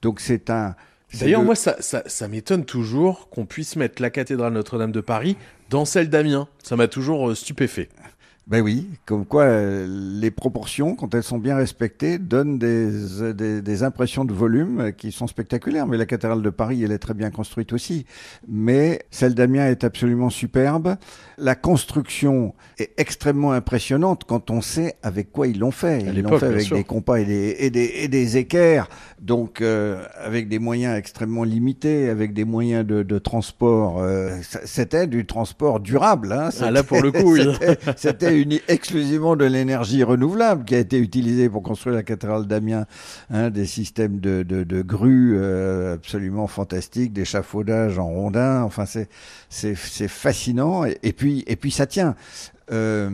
[0.00, 0.76] Donc c'est un.
[1.18, 5.00] D'ailleurs, le- moi, ça, ça, ça m'étonne toujours qu'on puisse mettre la cathédrale Notre-Dame de
[5.00, 5.36] Paris
[5.70, 6.46] dans celle d'Amiens.
[6.62, 7.88] Ça m'a toujours euh, stupéfait.
[8.46, 9.86] Ben oui, comme quoi euh,
[10.20, 14.80] les proportions, quand elles sont bien respectées, donnent des, euh, des, des impressions de volume
[14.80, 15.86] euh, qui sont spectaculaires.
[15.86, 18.04] Mais la cathédrale de Paris, elle est très bien construite aussi.
[18.46, 20.96] Mais celle d'Amiens est absolument superbe.
[21.38, 26.00] La construction est extrêmement impressionnante quand on sait avec quoi ils l'ont fait.
[26.02, 28.90] Ils l'ont fait avec des compas et des, et des, et des équerres,
[29.22, 34.02] donc euh, avec des moyens extrêmement limités, avec des moyens de, de transport.
[34.02, 34.36] euh,
[34.66, 36.30] C'était du transport durable.
[36.32, 36.50] Hein.
[36.60, 37.38] Ah, là, pour le coup,
[37.96, 42.86] c'était- Uni- exclusivement de l'énergie renouvelable qui a été utilisée pour construire la cathédrale d'Amiens.
[43.30, 48.62] Hein, des systèmes de, de, grues euh, absolument fantastiques, d'échafaudage en rondins.
[48.62, 49.76] Enfin, c'est
[50.08, 50.84] fascinant.
[50.84, 52.14] Et, puis et puis ça tient.
[52.72, 53.10] Euh,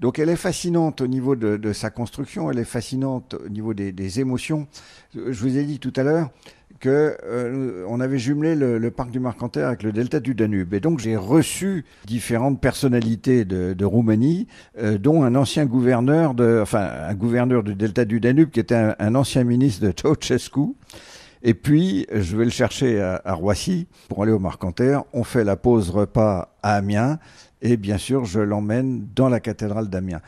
[0.00, 4.20] donc elle est fascinante au niveau de, sa construction, elle est fascinante au niveau des
[4.20, 4.66] émotions.
[5.14, 6.30] Je vous ai dit tout à l'heure
[6.78, 10.74] que euh, on avait jumelé le, parc du Marcanterre avec le delta du Danube.
[10.74, 14.46] Et donc j'ai reçu différentes personnalités de, Roumanie,
[14.78, 18.94] euh, dont un ancien gouverneur de, enfin un gouverneur du delta du Danube qui était
[18.98, 20.74] un, ancien ministre de Ceausescu.
[21.42, 25.04] Et puis, je vais le chercher à, à Roissy pour aller au Marcanterre.
[25.12, 27.20] On fait la pause repas à Amiens.
[27.62, 30.20] Et bien sûr, je l'emmène dans la cathédrale d'Amiens.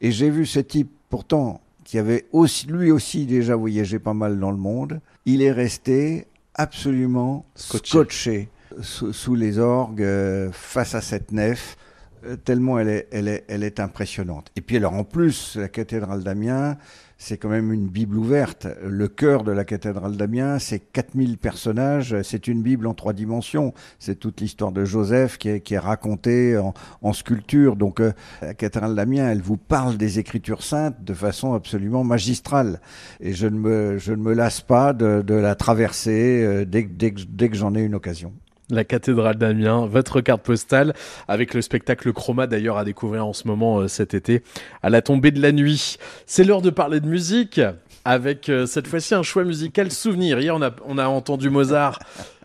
[0.00, 4.38] Et j'ai vu ce type, pourtant, qui avait aussi, lui aussi déjà voyagé pas mal
[4.38, 5.00] dans le monde.
[5.24, 8.50] Il est resté absolument scotché,
[8.82, 11.78] sous, sous les orgues, euh, face à cette nef,
[12.26, 14.50] euh, tellement elle est, elle, est, elle est impressionnante.
[14.54, 16.76] Et puis alors en plus, la cathédrale d'Amiens,
[17.18, 18.68] c'est quand même une Bible ouverte.
[18.80, 22.16] Le cœur de la cathédrale d'Amiens, c'est 4000 personnages.
[22.22, 23.74] C'est une Bible en trois dimensions.
[23.98, 27.74] C'est toute l'histoire de Joseph qui est, qui est racontée en, en sculpture.
[27.74, 32.80] Donc euh, la cathédrale d'Amiens, elle vous parle des Écritures saintes de façon absolument magistrale.
[33.18, 36.84] Et je ne me, je ne me lasse pas de, de la traverser euh, dès,
[36.84, 38.32] dès dès que j'en ai une occasion.
[38.70, 40.94] La cathédrale d'Amiens, votre carte postale,
[41.26, 44.42] avec le spectacle Chroma d'ailleurs à découvrir en ce moment euh, cet été,
[44.82, 45.96] à la tombée de la nuit.
[46.26, 47.60] C'est l'heure de parler de musique,
[48.04, 50.38] avec euh, cette fois-ci un choix musical souvenir.
[50.38, 51.98] Hier, on a, on a entendu Mozart,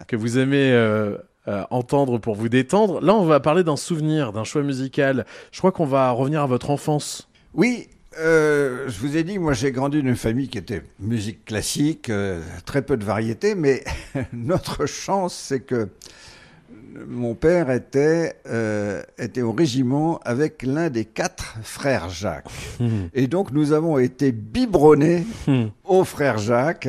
[0.07, 1.17] que vous aimez euh,
[1.71, 3.01] entendre pour vous détendre.
[3.01, 5.25] Là, on va parler d'un souvenir, d'un choix musical.
[5.51, 7.27] Je crois qu'on va revenir à votre enfance.
[7.53, 7.89] Oui,
[8.19, 12.09] euh, je vous ai dit, moi j'ai grandi dans une famille qui était musique classique,
[12.09, 13.83] euh, très peu de variété, mais
[14.33, 15.89] notre chance c'est que
[17.07, 22.45] mon père était, euh, était au régiment avec l'un des quatre frères Jacques.
[23.15, 25.25] Et donc nous avons été biberonnés
[25.85, 26.87] au frère Jacques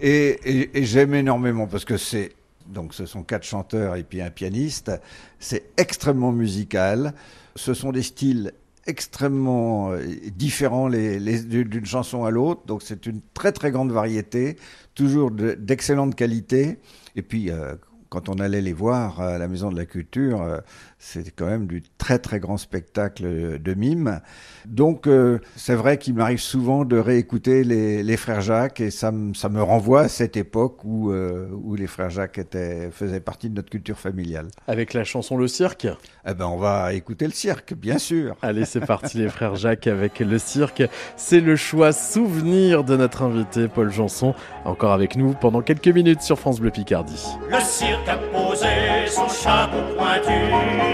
[0.00, 2.32] et, et- et j'aime énormément parce que c'est
[2.66, 4.92] donc ce sont quatre chanteurs et puis un pianiste.
[5.38, 7.14] C'est extrêmement musical.
[7.56, 8.52] Ce sont des styles
[8.88, 10.02] extrêmement euh,
[10.34, 12.62] différents d'une chanson à l'autre.
[12.66, 14.56] Donc c'est une très très grande variété,
[14.94, 16.78] toujours de- d'excellente qualité.
[17.14, 17.76] Et puis euh,
[18.08, 20.62] quand on allait les voir à la Maison de la Culture,
[20.98, 24.20] euh, c'était quand même du très très grand spectacle de mime.
[24.66, 29.10] Donc euh, c'est vrai qu'il m'arrive souvent de réécouter les, les frères Jacques et ça,
[29.12, 33.20] me- ça me renvoie à cette époque où, euh, où les frères Jacques étaient, faisaient
[33.20, 34.48] partie de notre culture familiale.
[34.66, 35.86] Avec la chanson Le Cirque?
[36.26, 38.36] Eh ben on va écouter le cirque, bien sûr.
[38.42, 40.82] Allez, c'est parti les frères Jacques avec le cirque.
[41.16, 44.34] C'est le choix souvenir de notre invité Paul Janson,
[44.64, 47.24] encore avec nous pendant quelques minutes sur France Bleu Picardie.
[47.50, 48.66] Le cirque a posé
[49.06, 50.32] son chapeau pointu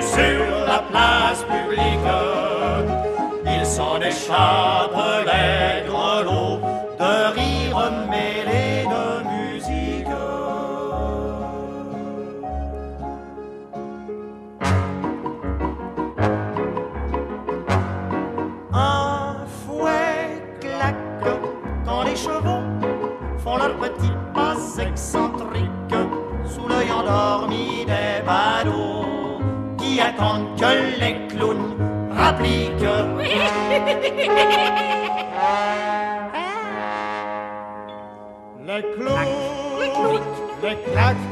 [0.05, 2.09] sur la place publique.
[3.47, 4.97] Il s'en échappe
[5.27, 6.61] les grelots
[6.99, 10.07] de rire mêlés de musique.
[18.73, 19.37] Un
[19.67, 20.97] fouet claque
[21.85, 22.65] quand les chevaux
[23.39, 25.71] font leur petit pas excentrique
[26.45, 29.04] sous l'œil endormi des badauds
[29.95, 31.76] qui attendent que les clowns
[32.11, 32.80] rappliquent.
[38.66, 40.18] les clous,
[40.62, 41.30] les claques,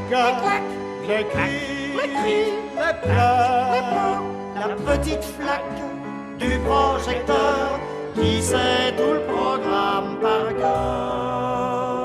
[1.09, 4.21] les cris, les pleurs,
[4.55, 5.81] la petite flaque
[6.39, 7.63] du projecteur
[8.15, 12.02] qui sait tout le programme par cœur.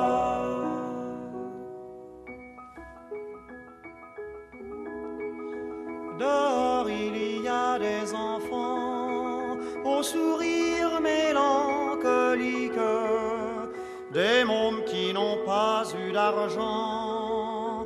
[6.19, 12.73] Dehors, il y a des enfants au sourire mélancolique,
[14.13, 17.85] des mômes qui n'ont pas eu d'argent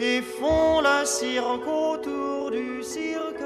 [0.00, 3.44] et font le cirque autour du cirque.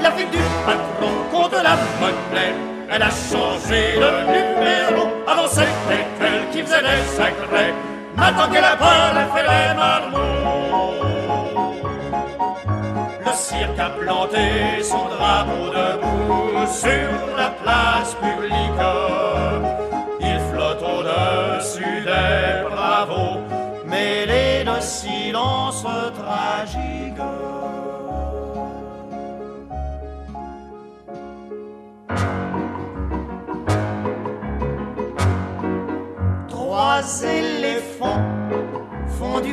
[0.00, 2.54] La fille du patron compte la monnaie.
[2.90, 5.08] Elle a changé de numéro.
[5.26, 7.83] Avant c'était elle qui faisait les secrets.
[8.24, 10.94] Maintenant qu'elle a peur, fait les marmots.
[13.26, 19.03] Le cirque a planté son drapeau debout sur la place publique.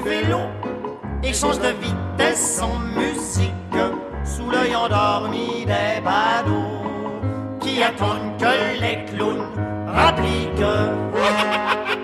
[0.04, 0.40] Du vélo,
[1.24, 3.52] échangent de vitesse en musique,
[4.24, 9.48] sous l'œil endormi des badauds qui attendent que les clowns
[9.88, 10.52] rappliquent.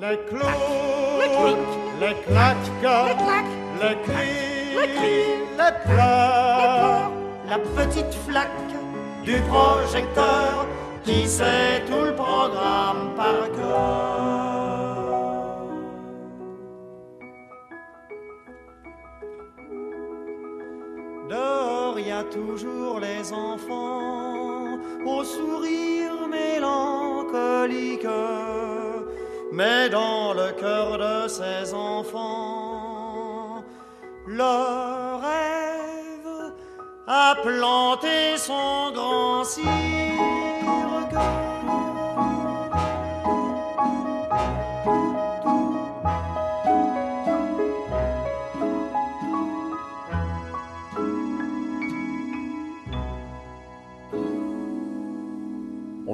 [0.00, 1.58] Les clowns,
[2.00, 2.56] les claques,
[3.80, 5.10] les cris,
[5.58, 7.10] les pleurs,
[7.46, 8.48] la petite flaque
[9.24, 10.66] du projecteur
[11.04, 14.30] qui sait tout le programme par cœur.
[21.28, 28.06] Dehors, il y a toujours les enfants au sourire mélancolique.
[29.52, 33.64] Mais dans le cœur de ces enfants,
[34.26, 36.52] le rêve
[37.06, 40.49] a planté son grand cirque.
[41.00, 41.49] On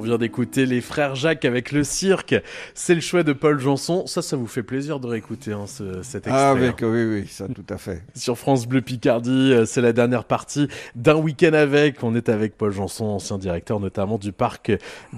[0.07, 2.35] vient d'écouter les frères Jacques avec le cirque.
[2.73, 4.07] C'est le choix de Paul Janson.
[4.07, 6.31] Ça, ça vous fait plaisir de réécouter hein, ce- cet extrait.
[6.33, 6.55] Ah, hein.
[6.55, 8.03] avec, oui, oui, ça, tout à fait.
[8.15, 12.03] Sur France Bleu Picardie, euh, c'est la dernière partie d'un week-end avec.
[12.03, 14.71] On est avec Paul Janson, ancien directeur notamment du parc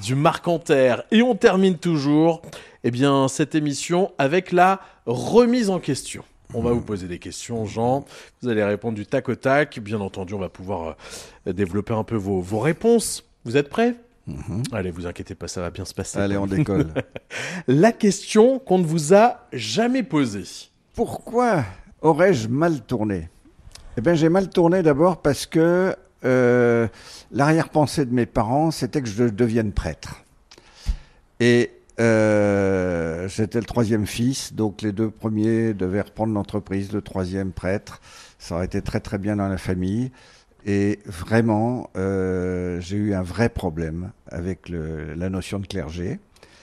[0.04, 1.04] du Marcanterre.
[1.12, 2.42] Et on termine toujours
[2.84, 6.24] eh bien, cette émission avec la remise en question.
[6.56, 8.06] On va vous poser des questions, Jean.
[8.42, 9.78] Vous allez répondre du tac au tac.
[9.80, 10.96] Bien entendu, on va pouvoir
[11.48, 13.24] euh, développer un peu vos, vos réponses.
[13.46, 13.94] Vous êtes prêts?
[14.72, 16.20] Allez, vous inquiétez pas, ça va bien se passer.
[16.20, 16.88] Allez, on décolle.
[17.68, 20.70] la question qu'on ne vous a jamais posée.
[20.94, 21.64] Pourquoi
[22.02, 23.30] aurais-je mal tourné?
[23.98, 26.88] Eh bien, j'ai mal tourné d'abord parce que euh,
[27.32, 30.24] l'arrière-pensée de mes parents, c'était que je devienne prêtre.
[31.40, 37.52] Et euh, j'étais le troisième fils, donc les deux premiers devaient reprendre l'entreprise, le troisième
[37.52, 38.02] prêtre.
[38.38, 40.12] Ça aurait été très très bien dans la famille.
[40.66, 46.20] Et vraiment, euh, j'ai eu un vrai problème avec le- la notion de clergé.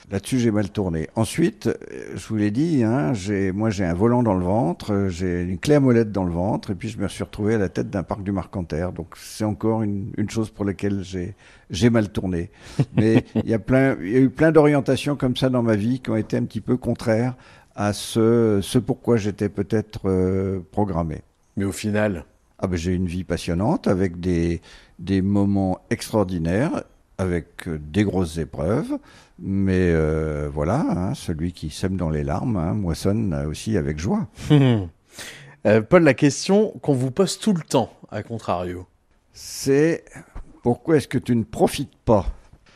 [0.09, 1.09] Là-dessus, j'ai mal tourné.
[1.15, 1.73] Ensuite, euh,
[2.15, 3.11] je vous l'ai dit, hein,
[3.53, 6.31] moi j'ai un volant dans le ventre, euh, j'ai une clé à molette dans le
[6.31, 8.93] ventre, et puis je me suis retrouvé à la tête d'un parc du Marcanterre.
[8.93, 11.35] Donc c'est encore une, une chose pour laquelle j'ai,
[11.71, 12.51] j'ai mal tourné.
[12.95, 15.75] Mais il y a plein, il y a eu plein d'orientations comme ça dans ma
[15.75, 17.35] vie qui ont été un petit peu contraires
[17.75, 21.21] à ce, ce pourquoi j'étais peut-être euh, programmé.
[21.57, 22.23] Mais au final
[22.59, 24.61] ah ben, J'ai une vie passionnante avec des,
[24.99, 26.83] des moments extraordinaires,
[27.17, 28.97] avec euh, des grosses épreuves.
[29.39, 34.27] Mais euh, voilà, hein, celui qui sème dans les larmes hein, moissonne aussi avec joie.
[35.65, 38.85] Euh, Paul, la question qu'on vous pose tout le temps, à contrario.
[39.33, 40.05] C'est
[40.63, 42.27] pourquoi est-ce que tu ne profites pas?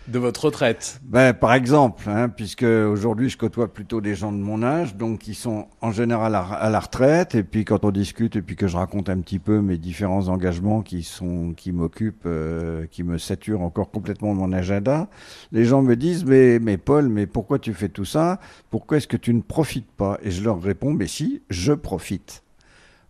[0.07, 0.99] De votre retraite.
[1.03, 5.19] Ben, Par exemple, hein, puisque aujourd'hui je côtoie plutôt des gens de mon âge, donc
[5.19, 8.67] qui sont en général à, la retraite, et puis quand on discute, et puis que
[8.67, 13.19] je raconte un petit peu mes différents engagements qui sont qui m'occupent, euh, qui me
[13.19, 15.07] saturent encore complètement mon agenda,
[15.51, 18.39] les gens me disent mais, mais Paul, mais pourquoi tu fais tout ça?
[18.71, 20.17] Pourquoi est-ce que tu ne profites pas?
[20.23, 22.43] Et je leur réponds mais si, je profite.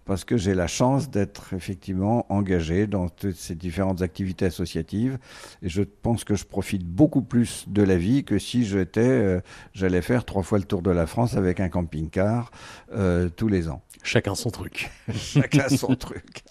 [0.05, 5.17] Parce que j'ai la chance d'être effectivement engagé dans toutes ces différentes activités associatives
[5.61, 9.41] et je pense que je profite beaucoup plus de la vie que si j'étais, euh,
[9.73, 12.51] j'allais faire trois fois le tour de la France avec un camping-car
[12.93, 13.81] euh, tous les ans.
[14.03, 14.89] Chacun son truc.
[15.13, 16.43] Chacun son truc.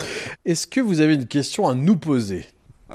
[0.44, 2.46] Est-ce que vous avez une question à nous poser?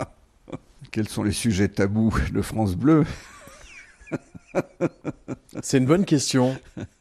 [0.91, 3.03] Quels sont les sujets tabous de France Bleu?
[5.61, 6.57] C'est une bonne question.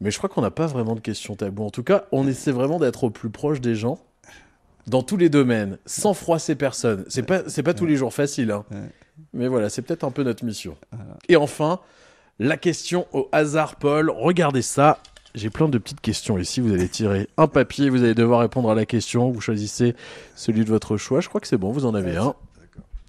[0.00, 1.64] Mais je crois qu'on n'a pas vraiment de questions tabous.
[1.64, 3.98] En tout cas, on essaie vraiment d'être au plus proche des gens
[4.86, 7.04] dans tous les domaines, sans froisser personne.
[7.08, 8.64] C'est pas, c'est pas tous les jours facile, hein.
[9.34, 10.76] Mais voilà, c'est peut-être un peu notre mission.
[11.28, 11.80] Et enfin,
[12.38, 14.10] la question au hasard, Paul.
[14.10, 14.98] Regardez ça.
[15.34, 16.60] J'ai plein de petites questions ici.
[16.60, 19.30] Vous allez tirer un papier, vous allez devoir répondre à la question.
[19.30, 19.94] Vous choisissez
[20.34, 21.20] celui de votre choix.
[21.20, 22.34] Je crois que c'est bon, vous en avez un.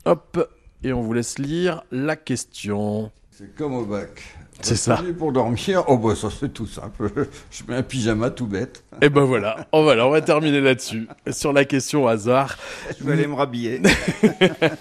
[0.05, 0.49] Hop,
[0.83, 3.11] et on vous laisse lire la question.
[3.31, 4.21] C'est comme au bac.
[4.61, 5.01] C'est ça.
[5.17, 7.11] Pour dormir, oh bah ça c'est tout simple.
[7.51, 8.83] Je mets un pyjama tout bête.
[9.01, 11.07] Et ben voilà, oh, voilà, on va terminer là-dessus.
[11.31, 12.57] Sur la question au hasard.
[12.99, 13.81] Je vais aller me rhabiller.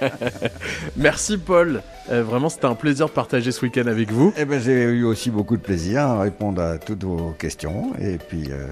[0.96, 1.82] Merci Paul.
[2.10, 4.32] Euh, vraiment, c'était un plaisir de partager ce week-end avec vous.
[4.36, 7.92] Eh ben, j'ai eu aussi beaucoup de plaisir à répondre à toutes vos questions.
[8.00, 8.66] Et puis, euh,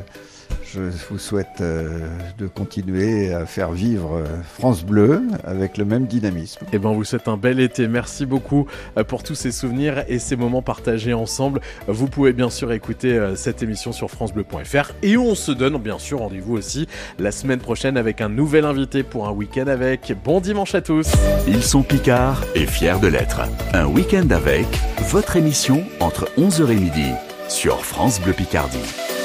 [0.75, 2.09] je vous souhaite euh,
[2.39, 4.25] de continuer à faire vivre euh,
[4.59, 6.67] France Bleu avec le même dynamisme.
[6.73, 7.89] Et ben, on vous souhaite un bel été.
[7.89, 8.67] Merci beaucoup
[8.97, 11.61] euh, pour tous ces souvenirs et ces moments partagés ensemble.
[11.87, 16.19] Vous pouvez bien sûr écouter cette émission sur FranceBleu.fr et on se donne bien sûr
[16.19, 16.87] rendez-vous aussi
[17.19, 20.13] la semaine prochaine avec un nouvel invité pour un week-end avec.
[20.25, 21.11] Bon dimanche à tous.
[21.47, 23.41] Ils sont Picards et fiers de l'être.
[23.73, 24.67] Un week-end avec
[25.11, 27.13] votre émission entre 11h et midi
[27.49, 29.18] sur France Bleu Picardie.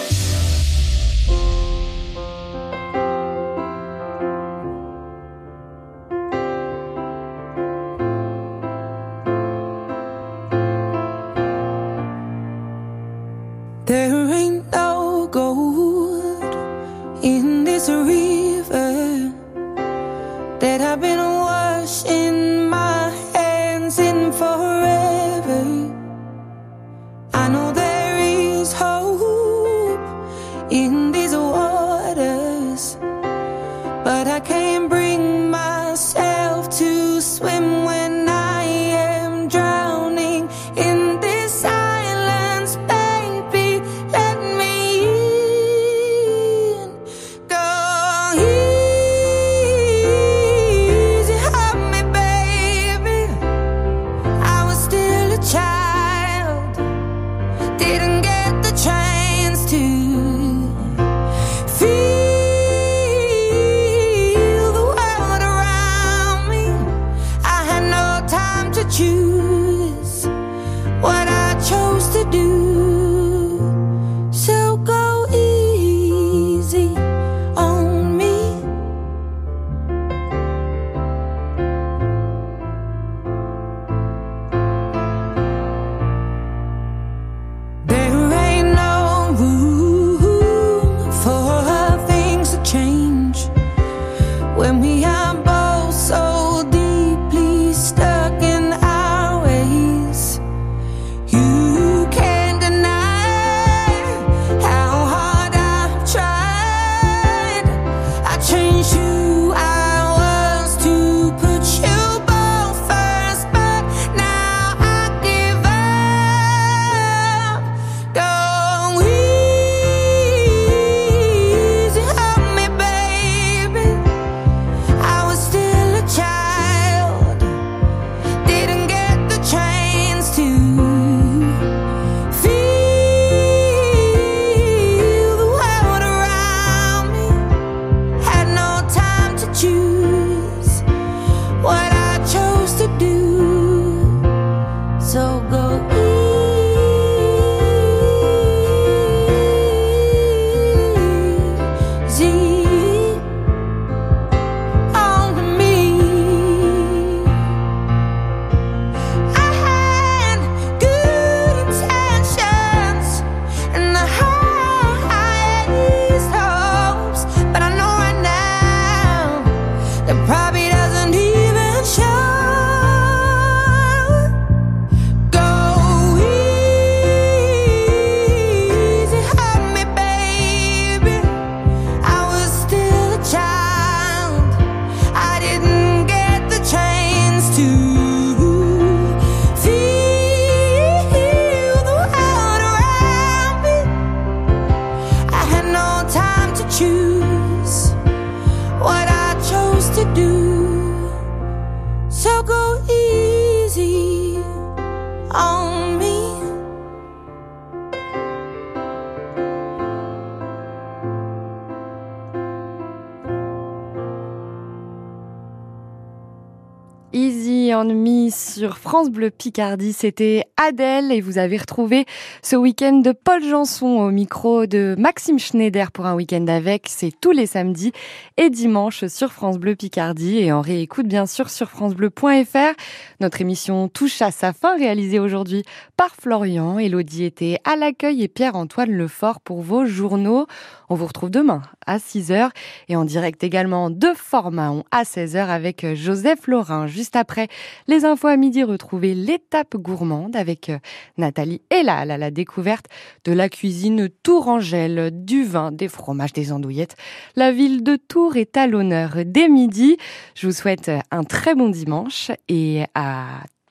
[218.94, 219.91] France Bleu Picardie.
[219.91, 222.06] C'était Adèle et vous avez retrouvé
[222.44, 226.86] ce week-end de Paul Janson au micro de Maxime Schneider pour un week-end avec.
[226.89, 227.91] C'est tous les samedis
[228.38, 232.76] et dimanches sur France Bleu Picardie et en réécoute bien sûr sur francebleu.fr.
[233.20, 235.64] Notre émission touche à sa fin réalisée aujourd'hui
[235.98, 236.78] par Florian.
[236.78, 240.46] Elodie était à l'accueil et Pierre-Antoine Lefort pour vos journaux.
[240.90, 242.50] On vous retrouve demain à 6h
[242.90, 246.88] et en direct également de Formaon à 16h avec Joseph Laurin.
[246.88, 247.48] Juste après
[247.88, 250.78] les infos à midi, retrouvez l'étape gourmande avec euh,
[251.18, 252.86] Nathalie Elal à la découverte
[253.26, 256.96] de la cuisine tourangelle, du vin, des fromages, des andouillettes.
[257.36, 259.98] La ville de Tours est à l'honneur dès midi.
[260.36, 263.26] Je vous souhaite un très bon dimanche et à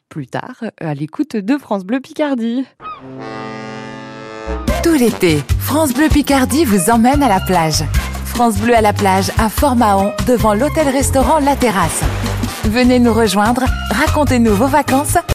[0.08, 2.64] plus tard à l'écoute de France Bleu Picardie.
[4.82, 7.84] Tout l'été, France Bleu Picardie vous emmène à la plage.
[8.24, 12.00] France Bleu à la plage à Fort-Mahon devant l'hôtel-restaurant La Terrasse.
[12.64, 15.16] Venez nous rejoindre, racontez-nous vos vacances